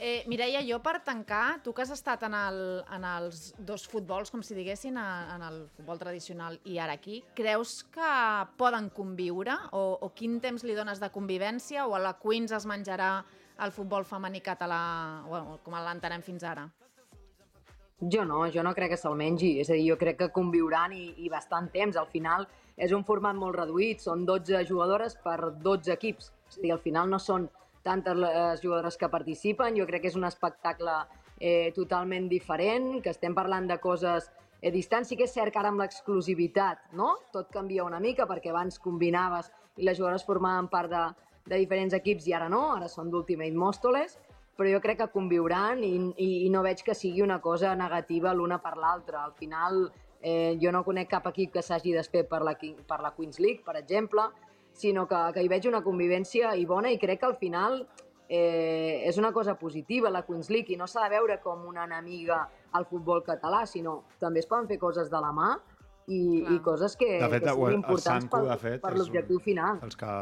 [0.04, 2.56] Eh, Mireia, jo per tancar, tu que has estat en, el,
[2.90, 7.84] en els dos futbols, com si diguessin, en el futbol tradicional i ara aquí, creus
[7.94, 8.08] que
[8.58, 9.54] poden conviure?
[9.78, 11.86] O, o quin temps li dones de convivència?
[11.86, 13.12] O a la Queens es menjarà
[13.62, 14.82] el futbol femení català,
[15.30, 16.66] bueno, com l'entenem fins ara?
[18.02, 19.60] Jo no, jo no crec que se'l mengi.
[19.62, 22.02] És a dir, jo crec que conviuran i, i bastant temps.
[22.02, 26.34] Al final és un format molt reduït, són 12 jugadores per 12 equips.
[26.50, 27.52] És a dir, al final no són
[27.84, 29.78] tantes les jugadores que participen.
[29.78, 30.94] Jo crec que és un espectacle
[31.40, 34.30] eh, totalment diferent, que estem parlant de coses
[34.62, 35.10] eh, distants.
[35.10, 37.16] Sí que és cert que ara amb l'exclusivitat no?
[37.34, 41.06] tot canvia una mica perquè abans combinaves i les jugadores formaven part de,
[41.48, 44.20] de diferents equips i ara no, ara són d'Ultimate Móstoles,
[44.58, 48.34] però jo crec que conviuran i, i, i no veig que sigui una cosa negativa
[48.34, 49.24] l'una per l'altra.
[49.26, 49.88] Al final,
[50.22, 53.64] eh, jo no conec cap equip que s'hagi desfet per la, per la Queens League,
[53.66, 54.28] per exemple,
[54.82, 57.84] sinó que, que hi veig una convivència i bona i crec que al final
[58.32, 61.86] eh, és una cosa positiva la Queens League i no s'ha de veure com una
[61.90, 62.46] enemiga
[62.80, 65.52] al futbol català, sinó també es poden fer coses de la mà
[66.08, 66.56] i, Clar.
[66.56, 69.82] i coses que, De fet, que el importants Sanco, per, de fet, per l'objectiu final.
[69.84, 70.16] dels que,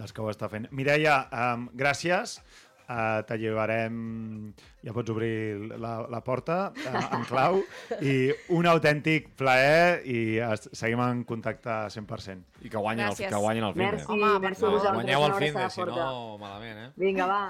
[0.00, 0.68] dels que ho està fent.
[0.72, 2.40] Mireia, um, gràcies.
[2.82, 4.52] Uh, te llevarem,
[4.84, 7.60] ja pots obrir la, la porta uh, en clau
[8.04, 12.42] i un autèntic plaer i es, seguim en contacte 100%.
[12.62, 13.30] I que guanyin, el, Gràcies.
[13.30, 13.86] que guanyin el finde.
[13.96, 14.74] Merci, Home, merci favor.
[14.76, 14.98] vosaltres.
[15.00, 16.88] Guanyeu el una finde, si no, malament, eh?
[17.00, 17.40] Vinga, va,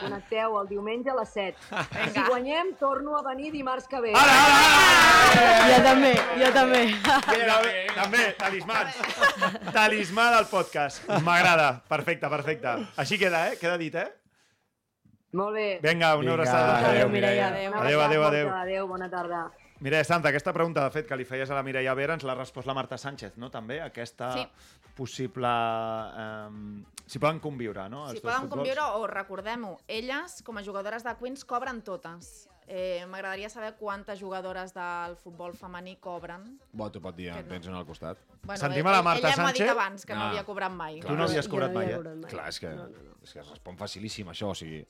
[0.00, 1.84] connecteu el diumenge a les 7.
[2.14, 4.14] Si guanyem, torno a venir dimarts que ve.
[4.14, 4.70] Ara, ara,
[5.34, 5.68] ara!
[5.70, 6.82] Jo també, jo també.
[7.26, 9.02] També, també, talismans.
[9.74, 11.04] Talismà del podcast.
[11.26, 11.70] M'agrada.
[11.90, 12.74] Perfecte, perfecte.
[12.96, 13.58] Així queda, eh?
[13.60, 14.08] Queda dit, eh?
[15.32, 15.78] Molt bé.
[15.82, 16.88] Vinga, una Vinga, abraçada.
[16.90, 17.48] Adéu, Mireia.
[17.48, 17.74] Adéu.
[17.74, 18.48] Adéu, adéu, adéu.
[18.50, 19.50] Adéu, bona tarda.
[19.80, 22.34] Mireia Santa, aquesta pregunta, de fet, que li feies a la Mireia Vera, ens l'ha
[22.34, 23.48] respost la Marta Sánchez, no?
[23.50, 24.46] També, aquesta Sí.
[24.94, 25.46] possible...
[25.48, 28.04] Eh, si poden conviure, no?
[28.10, 28.58] Els Si poden futbols.
[28.58, 32.48] conviure, o recordem-ho, elles, com a jugadores de Queens, cobren totes.
[32.72, 36.60] Eh, M'agradaria saber quantes jugadores del futbol femení cobren.
[36.72, 37.48] Bo, t'ho pot dir, en no.
[37.48, 38.18] tens una al costat.
[38.44, 39.70] Bueno, Sentim a la Marta ella m'ha dit Sánchez?
[39.70, 40.28] abans que no, Ah.
[40.28, 41.00] havia cobrat mai.
[41.00, 41.98] Tu no havies Jo cobrat no mai, eh?
[41.98, 42.30] mai.
[42.30, 43.16] Clar, és que, No, no, no.
[43.24, 44.86] és que es respon facilíssim, això, o sigui...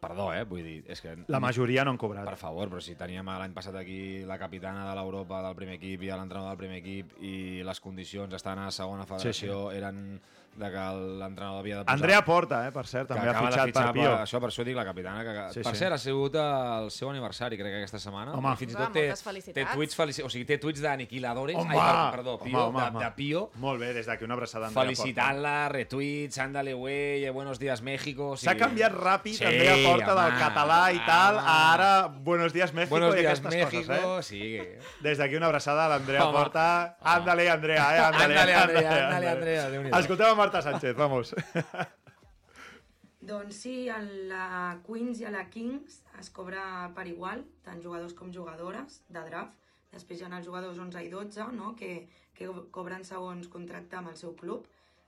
[0.00, 0.44] Perdó, eh?
[0.44, 1.16] Vull dir, és que...
[1.28, 2.24] La majoria no han cobrat.
[2.28, 6.02] Per favor, però si teníem l'any passat aquí la capitana de l'Europa del primer equip
[6.02, 10.20] i l'entrenador del primer equip i les condicions estant a segona federació eren
[10.54, 10.82] de que
[11.18, 11.94] l'entrenador havia de posar...
[11.96, 14.10] Andrea Porta, eh, per cert, també ha fitxat per Pio.
[14.20, 15.24] Això, per això dic la capitana.
[15.26, 15.80] Que, Sí, per sí.
[15.80, 18.36] cert, ha sigut el seu aniversari, crec que aquesta setmana.
[18.38, 18.52] Home.
[18.54, 20.22] I fins i Home, tot té, té tuits, felici...
[20.22, 21.74] o sigui, té tuits d'aniquiladores, Home!
[21.74, 23.02] ai, per- perdó, Home, Pio, home, de, home.
[23.04, 25.02] de Pio, Molt bé, des d'aquí una abraçada a Andrea Porta.
[25.02, 28.30] felicitant-la, retuits, ándale, güey, buenos días, México...
[28.30, 31.90] o S'ha sigui- canviat ràpid, Sí, Andrea Porta, del home, català i tal, a ara
[32.08, 34.56] Buenos días México Buenos i aquestes México, coses, sí.
[34.56, 34.78] eh?
[35.02, 36.38] Des d'aquí una abraçada a l'Andrea Home.
[36.38, 36.96] Porta.
[37.00, 38.00] Ándale, Andrea, eh?
[38.12, 39.98] Ándale, Andrea, ándale, Andrea, Déu-n'hi-do.
[39.98, 41.34] Escoltem a Marta Sánchez, vamos.
[43.24, 48.12] Doncs sí, a la Queens i a la Kings es cobra per igual, tant jugadors
[48.12, 49.56] com jugadores, de draft.
[49.94, 51.72] Després hi ha els jugadors 11 i 12, no?
[51.78, 52.04] que,
[52.36, 54.66] que cobren segons contracte amb el seu club.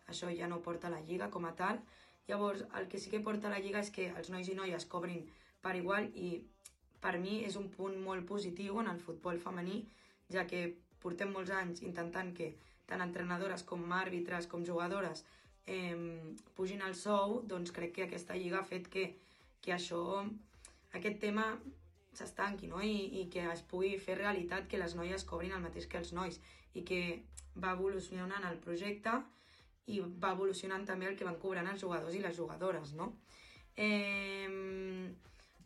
[0.08, 1.82] Això ja no porta la Lliga com a tal.
[2.28, 5.22] Llavors, el que sí que porta la Lliga és que els nois i noies cobrin
[5.62, 6.30] per igual i
[7.02, 9.84] per mi és un punt molt positiu en el futbol femení,
[10.34, 10.62] ja que
[11.02, 12.52] portem molts anys intentant que
[12.90, 15.22] tant entrenadores com àrbitres com jugadores
[15.66, 15.94] eh,
[16.58, 19.06] pugin el sou, doncs crec que aquesta lliga ha fet que,
[19.62, 20.02] que això,
[20.98, 21.46] aquest tema
[22.16, 22.82] s'estanqui no?
[22.82, 26.14] I, i que es pugui fer realitat que les noies cobrin el mateix que els
[26.16, 26.40] nois
[26.74, 27.00] i que
[27.62, 29.18] va evolucionant el projecte
[29.86, 33.12] i va evolucionant també el que van cobrant els jugadors i les jugadores, no?
[33.76, 34.48] Eh,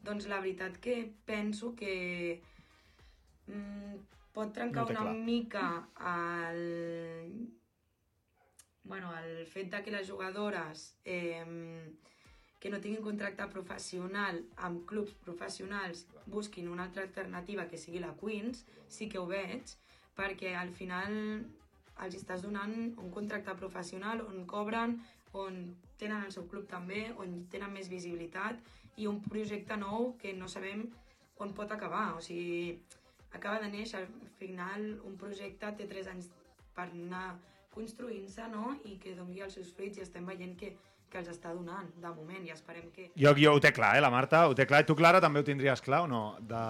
[0.02, 2.42] doncs la veritat que penso que
[3.46, 3.96] mm,
[4.34, 5.14] pot trencar No una clar.
[5.14, 5.64] mica
[6.50, 7.50] el,
[8.84, 11.90] bueno, el fet de que les jugadores eh,
[12.60, 18.12] que no tinguin contracte professional amb clubs professionals busquin una altra alternativa que sigui la
[18.20, 19.64] Queens, sí que ho veig,
[20.16, 21.14] perquè al final
[22.04, 24.98] els estàs donant un contracte professional on cobren,
[25.32, 25.60] on
[26.00, 28.58] tenen el seu club també, on tenen més visibilitat
[28.96, 30.86] i un projecte nou que no sabem
[31.40, 32.14] on pot acabar.
[32.16, 32.78] O sigui,
[33.32, 36.30] acaba de néixer, al final un projecte té 3 anys
[36.74, 37.38] per anar
[37.74, 38.74] construint-se no?
[38.84, 40.72] i que doni els seus fruits i estem veient que,
[41.10, 43.10] que els està donant de moment i esperem que...
[43.14, 44.82] Jo, jo ho té clar, eh, la Marta, ho té clar.
[44.82, 46.24] I tu, Clara, també ho tindries clar o no?
[46.40, 46.64] De...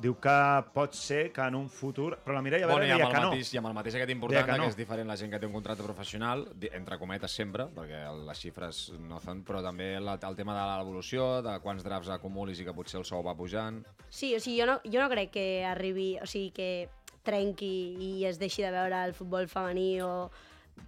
[0.00, 0.34] Diu que
[0.72, 2.14] pot ser que en un futur...
[2.24, 3.30] Però la Mireia Bueno, Vera amb, deia el que no.
[3.34, 4.68] mateix, i amb el mateix aquest important, que que, no.
[4.70, 8.38] és diferent la gent que té un contracte professional, entre cometes sempre, perquè el- les
[8.40, 12.64] xifres no fan, però també la, el tema de l'evolució, de quants drafts acumulis i
[12.64, 13.82] que potser el sou va pujant.
[14.08, 16.88] Sí, o sigui, jo no, jo no crec que arribi, o sigui, que
[17.22, 20.30] trenqui i es deixi de veure el futbol femení o...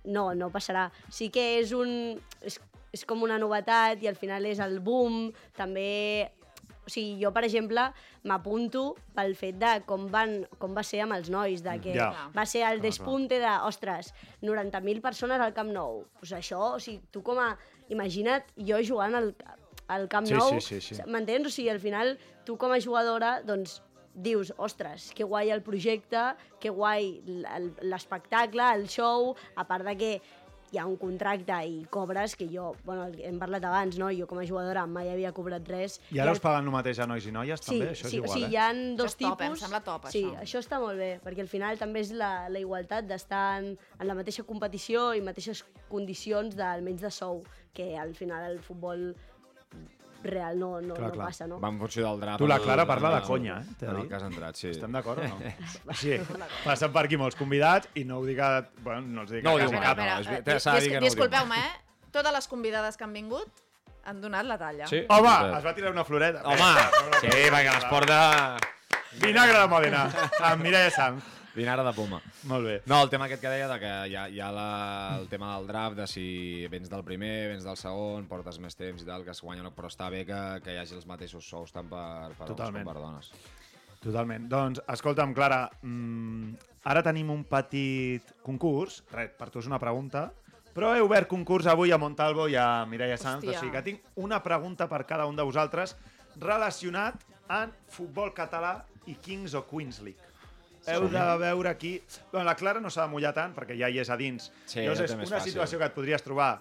[0.09, 0.87] No, no passarà.
[1.13, 2.17] Sí que és un...
[2.41, 2.57] És,
[2.97, 6.31] és com una novetat i al final és el boom, també...
[6.85, 7.85] O sigui, jo, per exemple,
[8.27, 12.09] m'apunto pel fet de com, van, com va ser amb els nois, de que Ja.
[12.35, 16.05] va ser el despunte de, ostres, 90.000 persones al Camp Nou.
[16.19, 17.57] Pues això, o sigui, tu com a...
[17.93, 19.35] Imagina't jo jugant al,
[19.89, 21.03] al Camp Sí, Nou, sí, sí, sí.
[21.07, 21.47] m'entens?
[21.47, 23.81] O sigui, al final, tu com a jugadora, doncs,
[24.15, 27.23] dius, ostres, que guai el projecte, que guai
[27.81, 30.11] l'espectacle, el show, a part de que
[30.73, 34.09] hi ha un contracte i cobres, que jo, bueno, hem parlat abans, no?
[34.17, 35.99] Jo com a jugadora mai havia cobrat res.
[36.11, 37.91] I ara el- us paguen el mateix a nois i noies, Sí, també?
[37.93, 38.51] Això és sí, igual, o sigui, eh?
[38.51, 39.51] hi ha dos Això és top, tipus...
[39.51, 40.39] em sembla top, sí, això.
[40.47, 44.07] això està molt bé, perquè al final també és la, la igualtat d'estar en, en
[44.09, 47.43] la mateixa competició i mateixes condicions d'almenys de sou,
[47.75, 49.15] que al final el futbol
[50.25, 51.27] real no, no, Clar, no clar.
[51.27, 51.59] passa, no?
[51.61, 52.39] Va en funció del draft.
[52.39, 54.69] Tu, la Clara, parla de el- conya, eh, de En el que has entrat, sí.
[54.71, 55.39] Estem d'acord o no?
[56.03, 56.19] Sí,
[56.65, 58.53] passen per aquí molts convidats i no ho dic a...
[58.83, 61.59] Bueno, no els dic No a casa no, de dir que no ho diu Disculpeu-me,
[61.59, 62.09] eh?
[62.13, 63.63] Totes les convidades que han vingut
[64.05, 64.87] han donat la talla.
[64.91, 65.05] Sí?
[65.09, 66.43] Home, es va tirar una floreta.
[66.45, 66.73] Home,
[67.21, 68.21] sí, perquè les porta...
[69.21, 70.07] Vinagre de Mòdena,
[70.49, 71.42] amb Mireia Sanz.
[71.55, 72.21] Vinagre de poma.
[72.49, 72.77] Molt bé.
[72.89, 74.69] No, el tema aquest que deia, de que hi ha, hi ha la,
[75.21, 76.27] el tema del draft, de si
[76.73, 79.91] vens del primer, vens del segon, portes més temps i tal, que es guanya, però
[79.93, 82.87] està bé que, que hi hagi els mateixos sous tant per, per homes Totalment.
[82.87, 83.33] com per dones.
[84.03, 84.49] Totalment.
[84.51, 86.55] Doncs, escolta'm, Clara, mm,
[86.91, 89.03] ara tenim un petit concurs.
[89.13, 90.31] Res, per tu és una pregunta.
[90.73, 93.59] Però he obert concurs avui a Montalvo i a Mireia Sanz, Hòstia.
[93.59, 95.99] o sigui que tinc una pregunta per cada un de vosaltres
[96.41, 97.21] relacionat
[97.53, 100.32] amb futbol català i Kings o Queens League.
[100.87, 102.03] Heu de veure aquí...
[102.33, 104.51] Bueno, la Clara no s'ha de mullar tant, perquè ja hi és a dins.
[104.67, 105.53] Sí, Llavors, ja és una fàcil.
[105.53, 106.53] situació que et podries trobar...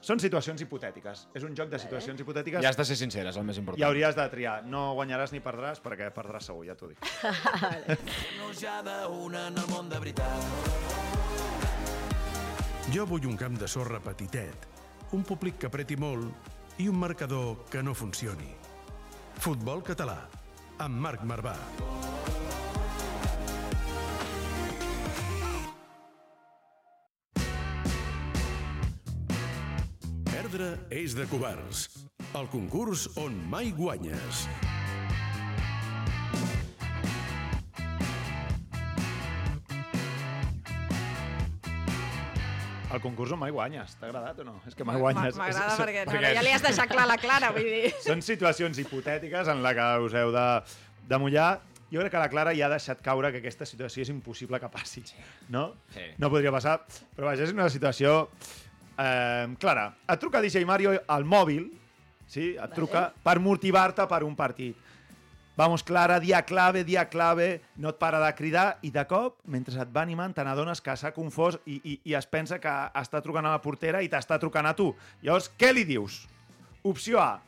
[0.00, 1.24] Són situacions hipotètiques.
[1.34, 3.80] És un joc de situacions hipotètiques I has de ser sincera, és el més important.
[3.80, 4.60] i hauries de triar.
[4.70, 7.02] No guanyaràs ni perdràs, perquè perdràs segur, ja t'ho dic.
[8.38, 10.38] Nos ja d'una en el món de veritat.
[12.94, 14.68] Jo vull un camp de sorra petitet,
[15.18, 18.54] un públic que apreti molt i un marcador que no funcioni.
[19.42, 20.20] Futbol català,
[20.78, 21.56] amb Marc Marvà.
[30.48, 31.80] Perdre és de covards.
[32.40, 34.46] El concurs on mai guanyes.
[42.88, 43.92] El concurs on mai guanyes.
[44.00, 44.54] T'ha agradat o no?
[44.66, 45.36] És que mai M'a- guanyes.
[45.36, 47.90] M'agrada És- perquè, no, ja li has deixat clar la Clara, vull dir...
[48.06, 50.46] Són situacions hipotètiques en la que us heu de,
[51.10, 51.50] de mullar.
[51.92, 54.68] Jo crec que la Clara ja ha deixat caure que aquesta situació és impossible que
[54.72, 55.04] passi.
[55.52, 55.74] No?
[55.92, 56.06] Sí.
[56.20, 56.78] No podria passar.
[57.16, 58.22] Però vaja, és una situació...
[58.98, 61.68] Eh, Clara, et truca DJ Mario al mòbil,
[62.26, 62.50] sí?
[62.58, 64.76] et truca per motivar-te per un partit.
[65.58, 69.74] Vamos, Clara, dia clave, dia clave, no et para de cridar i de cop, mentre
[69.74, 73.18] et va animant, te n'adones que s'ha confós i, i, i es pensa que està
[73.24, 74.92] trucant a la portera i t'està trucant a tu.
[75.22, 76.20] Llavors, què li dius?
[76.86, 77.40] Opció A,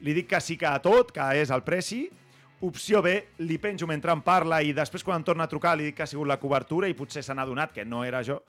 [0.00, 2.06] li dic que sí que a tot, que és el preci.
[2.64, 3.12] Opció B,
[3.44, 6.04] li penjo mentre em parla i després quan em torna a trucar li dic que
[6.04, 8.40] ha sigut la cobertura i potser se n'ha adonat que no era jo.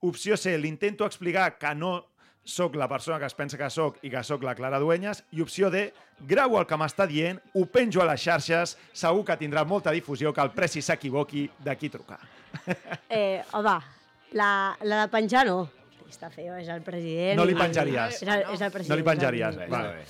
[0.00, 2.06] Opció C, li intento explicar que no
[2.48, 5.24] sóc la persona que es pensa que sóc i que sóc la Clara Dueñas.
[5.36, 5.88] I opció D,
[6.26, 10.32] grau el que m'està dient, ho penjo a les xarxes, segur que tindrà molta difusió,
[10.32, 12.20] que el preci s'equivoqui de qui trucar.
[13.10, 13.74] Eh, home,
[14.32, 15.66] la, la de penjar no.
[16.08, 17.36] Està feo, és el president.
[17.36, 18.22] No li penjaries.
[18.22, 18.94] És el, és el president.
[18.94, 19.58] No li penjaries.
[19.60, 20.06] el Vale.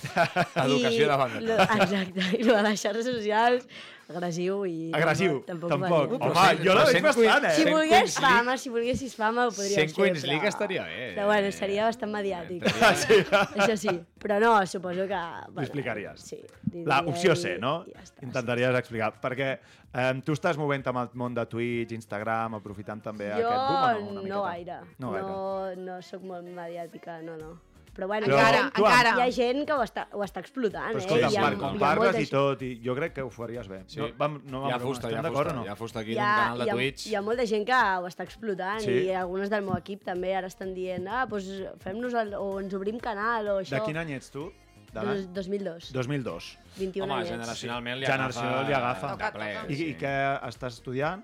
[0.63, 1.73] Educació I davant de lo- tot.
[1.83, 2.27] Exacte.
[2.39, 3.67] I de les xarxes socials,
[4.09, 4.89] agressiu i...
[4.95, 5.39] Agressiu?
[5.45, 5.69] Tampoc.
[5.69, 6.13] Tampoc.
[6.15, 6.29] m'animo.
[6.33, 7.53] Home, jo la veig bastant, eh?
[7.55, 10.31] Si volgués fama, si volguessis fama, ho podries Sent fer, Queens però...
[10.31, 11.09] League estaria bé.
[11.15, 12.65] Però bueno, seria bastant mediàtic.
[12.99, 13.19] Sí.
[13.29, 13.93] Això sí.
[14.19, 15.19] Però no, suposo que...
[15.53, 16.25] Bueno, explicaries.
[16.31, 16.39] Sí.
[16.73, 17.73] La diria opció C, no?
[17.93, 19.13] Ja està, Intentaries explicar.
[19.21, 23.63] Perquè eh, tu estàs movent amb el món de Twitch, Instagram, aprofitant també Jo aquest
[23.69, 24.21] boom o no?
[24.25, 24.81] Una no gaire.
[24.97, 25.13] No.
[25.15, 25.41] No,
[25.85, 27.55] no sóc molt mediàtica, no, no.
[27.99, 29.09] Però bueno, Però Encara, tu, encara.
[29.17, 31.03] hi ha gent que ho està, ho està explotant, Però eh?
[31.03, 33.81] escolta, hi ha com parles i tot, i jo crec que ho faries bé.
[33.91, 33.99] Sí.
[33.99, 35.65] No, vam, no, hi ha vam- fusta, hi ha d'acord fusta, o no?
[35.65, 37.07] hi ha fusta aquí hi en ha, un canal de hi ha, Twitch.
[37.11, 38.91] hi ha molta gent que ho està explotant Sí?
[39.09, 41.49] i algunes del meu equip també ara estan dient ah, doncs
[41.83, 43.83] fem-nos el, o ens obrim canal o De això.
[43.83, 44.47] quin any ets tu?
[44.93, 45.27] De Dos, l'any?
[45.33, 45.91] 2002.
[45.93, 46.57] 2002.
[46.79, 47.29] 21 Home, anyets.
[47.35, 49.11] generacionalment li Generacional li agafa.
[49.19, 49.89] de ple, Toca, I, sí.
[49.91, 50.13] I què
[50.47, 51.21] estàs estudiant?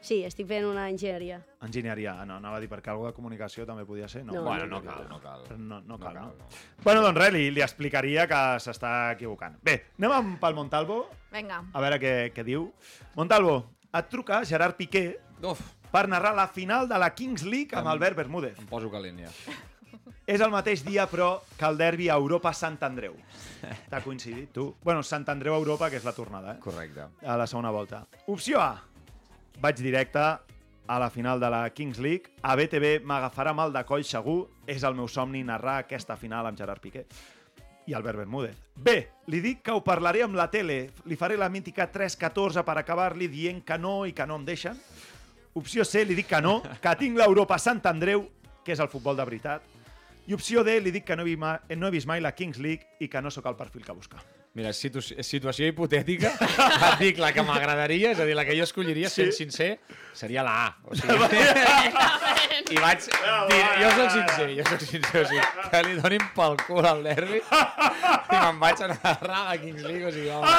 [0.00, 1.40] Sí, estic fent una enginyeria.
[1.66, 2.12] Enginyeria.
[2.24, 4.24] No, anava a dir perquè alguna de comunicació també podia ser.
[4.24, 5.42] No, No, Bueno, no cal, no cal.
[5.58, 6.26] No, no cal, no?
[6.38, 6.46] no.
[6.84, 9.56] Bueno, doncs res, li, li explicaria que s'està equivocant.
[9.62, 11.64] Bé, anem amb, pel Montalvo, Vinga.
[11.72, 12.70] a veure què, què diu.
[13.16, 17.86] Montalvo, et truca Gerard Piqué Uf, per narrar la final de la Kings League amb
[17.86, 18.58] Em- Albert Bermúdez.
[18.58, 19.30] em poso calent ja.
[20.28, 23.14] És el mateix dia, però, que el derbi a Europa-Sant Andreu.
[23.88, 24.76] T'ha coincidit, tu?
[24.84, 26.58] Bueno, Sant Andreu-Europa, que és la tornada, eh?
[26.60, 27.06] Correcte.
[27.24, 28.02] A la segona volta.
[28.26, 28.84] Opció A.
[29.58, 32.30] Vaig directe a la final de la Kings League.
[32.42, 34.44] A BTV m'agafarà mal de coll segur.
[34.70, 37.04] És el meu somni narrar aquesta final amb Gerard Piqué
[37.88, 38.56] i Albert Bermúdez.
[38.76, 38.94] B.
[39.32, 40.90] Li dic que ho parlaré amb la tele.
[41.08, 44.78] Li faré la mítica 3-14 per acabar-li dient que no i que no em deixen.
[45.58, 46.04] Opció C.
[46.04, 48.28] Li dic que no, que tinc l'Europa Sant Andreu,
[48.62, 49.64] que és el futbol de veritat.
[50.28, 50.78] I opció D.
[50.84, 51.36] Li dic que no he,
[51.74, 54.22] no he vist mai la Kings League i que no sóc el perfil que busca.
[54.58, 56.32] Mira, situ situació hipotètica,
[56.88, 59.44] et dic la que m'agradaria, és a dir, la que jo escolliria, sent Sí.
[59.44, 59.76] sincer,
[60.18, 60.70] seria la A.
[60.90, 61.14] O sigui,
[62.74, 66.56] I vaig dir, jo soc sincer, jo soc sincer, o sigui, que li donin pel
[66.66, 70.50] cul al derbi i me'n vaig a narrar a Kings League, o sigui, home,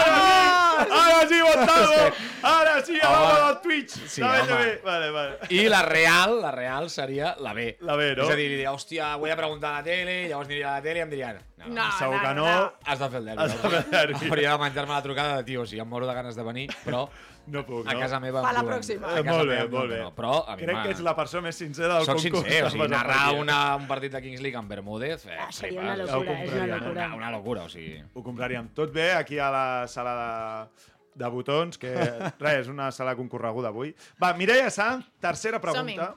[0.79, 1.99] Ara sí, Montalvo!
[2.53, 3.19] Ara sí, a Home.
[3.19, 3.97] l'home del Twitch!
[4.07, 4.71] Sí, La home.
[4.85, 5.37] Vale, vale.
[5.49, 7.75] I la real, la real seria la B.
[7.81, 8.23] La B, no?
[8.23, 11.01] És a dir, hòstia, vull a preguntar a la tele, llavors aniria a la tele
[11.01, 12.45] i em dirien, no, No, Segur que no.
[12.85, 13.43] has de fer el derbi.
[13.43, 14.29] Has de fer el derbi.
[14.29, 16.67] Hauria de menjar-me la trucada de tio, o sigui, em moro de ganes de venir,
[16.85, 17.07] però
[17.49, 17.99] No puc, a no?
[18.03, 18.43] casa meva...
[18.45, 19.07] Fa la pròxima.
[19.09, 19.95] a Eh, casa molt bé, molt bé.
[19.97, 22.43] que No, però a mi Crec que ets la persona més sincera del Soc concurs.
[22.43, 25.25] sincer, o sigui, narrar una, un partit de Kings League amb Bermúdez...
[25.25, 26.75] Eh, Ah, seria una locura, és una no?
[26.77, 26.91] locura.
[27.07, 28.03] Una, una locura, o sigui...
[28.13, 31.95] Ho compraríem tot bé aquí a la sala de, de botons, que
[32.39, 33.95] res, és una sala concorreguda avui.
[34.21, 36.13] Va, Mireia Sanz, tercera pregunta.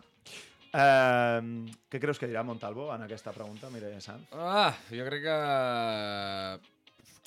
[0.73, 1.41] Eh,
[1.93, 4.29] què creus que dirà Montalvo en aquesta pregunta, Mireia Sanz?
[4.33, 5.37] Ah, jo crec que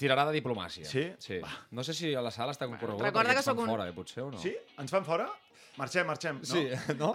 [0.02, 0.86] tirarà de diplomàcia.
[0.89, 1.06] Sí?
[1.20, 1.38] Sí.
[1.72, 3.93] No sé si a la sala està concorreguda Recorda que ens fan un- fora, eh,
[3.93, 4.39] potser, o no?
[4.41, 4.56] Sí?
[4.82, 5.30] Ens fan fora?
[5.78, 6.39] Marxem, marxem.
[6.39, 6.46] No?
[6.46, 6.68] Sí,
[6.98, 7.14] no?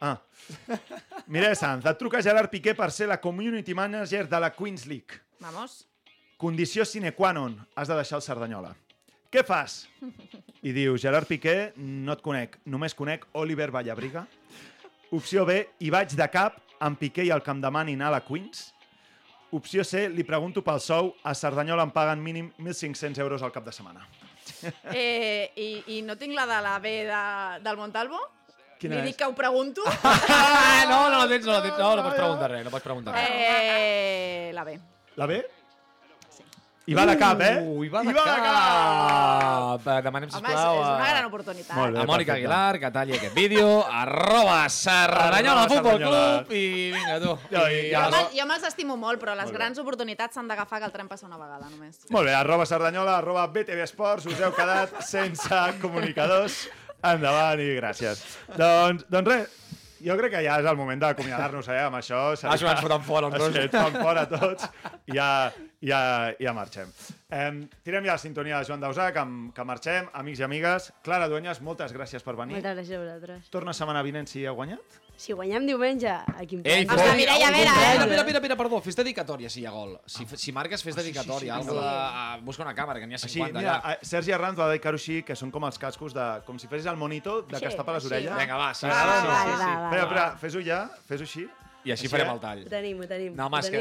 [0.00, 0.18] Ah.
[1.26, 5.20] Mireia Sanz, et truca Gerard Piqué per ser la community manager de la Queens League.
[5.40, 5.86] Vamos.
[6.36, 8.74] Condició sine qua non, has de deixar el Cerdanyola.
[9.30, 9.88] Què fas?
[10.62, 14.26] I diu, Gerard Piqué, no et conec, només conec Oliver Vallabriga.
[15.14, 18.20] Opció B, hi vaig de cap, amb Piqué i el que em demanin a la
[18.24, 18.72] Queens.
[19.54, 23.66] Opció C, li pregunto pel sou, a Cerdanyola em paguen mínim 1.500 euros al cap
[23.68, 24.06] de setmana.
[24.92, 27.20] Eh, i, I no tinc la de la B de,
[27.64, 28.18] del Montalvo?
[28.80, 29.06] Quina Li és?
[29.10, 29.84] dic que ho pregunto?
[30.04, 31.76] Ah, no, no la tens, no la tens.
[31.78, 33.28] No, no pots preguntar res, no pots preguntar res.
[33.28, 34.76] Eh, la B.
[35.20, 35.38] La B?
[36.86, 37.54] I va de cap, eh?
[37.64, 39.86] Uh, i va de I va de cap!
[40.04, 41.76] Demanem, Home, és, sisplau, és una a- gran oportunitat.
[41.78, 42.00] Molt bé.
[42.02, 42.34] a Mònica perfecte.
[42.34, 46.04] Aguilar, que talli aquest vídeo, arroba Cerdanyola Arroba Futbol.
[46.04, 47.38] Club, i vinga, tu.
[47.50, 50.80] Ja, I, ja, Jo, me, jo me'ls estimo molt, però les grans oportunitats s'han d'agafar
[50.82, 52.00] que el tren passa una vegada, només.
[52.10, 55.48] Molt bé, arroba Cerdanyola, arroba BTV Esports, us heu quedat sense
[55.80, 56.66] comunicadors.
[57.04, 58.20] Endavant i gràcies.
[58.56, 59.48] Doncs, doncs res,
[60.04, 62.22] jo crec que ja és el moment d'acomiadar-nos, eh, amb això.
[62.44, 63.58] Ah, ens foten fora, els dos.
[63.84, 64.68] Ens fora tots
[65.10, 65.28] i ja,
[65.82, 66.00] ja,
[66.40, 66.92] ja marxem.
[67.34, 69.22] Eh, tirem ja la sintonia de Joan Dausà, que,
[69.56, 70.06] que marxem.
[70.20, 72.54] Amics i amigues, Clara Duenyes, moltes gràcies per venir.
[72.60, 73.48] Moltes gràcies a vosaltres.
[73.50, 75.00] Torna setmana vinent si heu guanyat?
[75.18, 76.94] Si guanyem diumenge, aquí em Ei, plego.
[77.00, 77.90] Ostres, Mireia, a veure, eh?
[77.94, 79.96] Espera, espera, espera, perdó, fes dedicatòria si hi ha gol.
[80.10, 81.56] Si, si marques, fes dedicatòria.
[81.56, 81.80] Ah, sí, sí, sí.
[81.80, 83.98] de, a, busca una càmera, que n'hi ha Així, 50 mira, allà.
[84.02, 86.26] Sergi Arranz va dedicar-ho així, que són com els cascos de...
[86.46, 88.32] Com si fessis el monito de que Sí, es tapa les així, orelles.
[88.34, 88.40] va.
[88.42, 89.68] Vinga, va, sí, Va, sí, va, sí, va, sí, va, sí.
[89.70, 89.84] va.
[89.84, 90.80] Espera, espera, fes-ho ja,
[91.10, 91.46] fes-ho així.
[91.84, 92.34] I així Així, farem eh?
[92.34, 92.64] el tall.
[92.64, 93.34] Ho tenim, ho tenim.
[93.36, 93.80] No, home, ho és que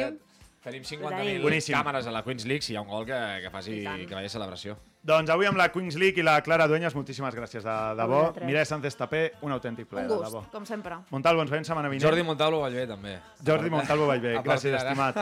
[0.63, 0.83] tenim?
[0.83, 1.37] tenim tenim.
[1.39, 1.75] 50.000 Boníssim.
[1.75, 4.25] càmeres a la Queens League, si hi ha un gol que, que faci que vagi
[4.25, 4.77] a celebració.
[5.03, 8.21] Doncs avui amb la Queens League i la Clara Dueñas, moltíssimes gràcies, de, de bo.
[8.47, 10.45] Mireia Sánchez Tapé, un autèntic plaer, Un de gust, bo.
[10.53, 10.95] com sempre.
[11.11, 12.05] Montalvo, ens veiem setmana vinent.
[12.07, 13.17] Jordi Montalvo Vallvé, també.
[13.45, 15.19] Jordi Montalvo Vallvé, gràcies, estimat.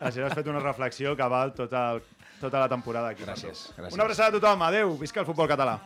[0.00, 2.00] Gràcies, has fet una reflexió que val tota, el,
[2.40, 3.26] tota la temporada aquí.
[3.28, 3.92] Gràcies, gràcies.
[3.98, 5.76] Una abraçada a tothom, adeu, visca el futbol català.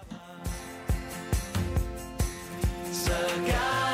[2.95, 3.94] S'acaben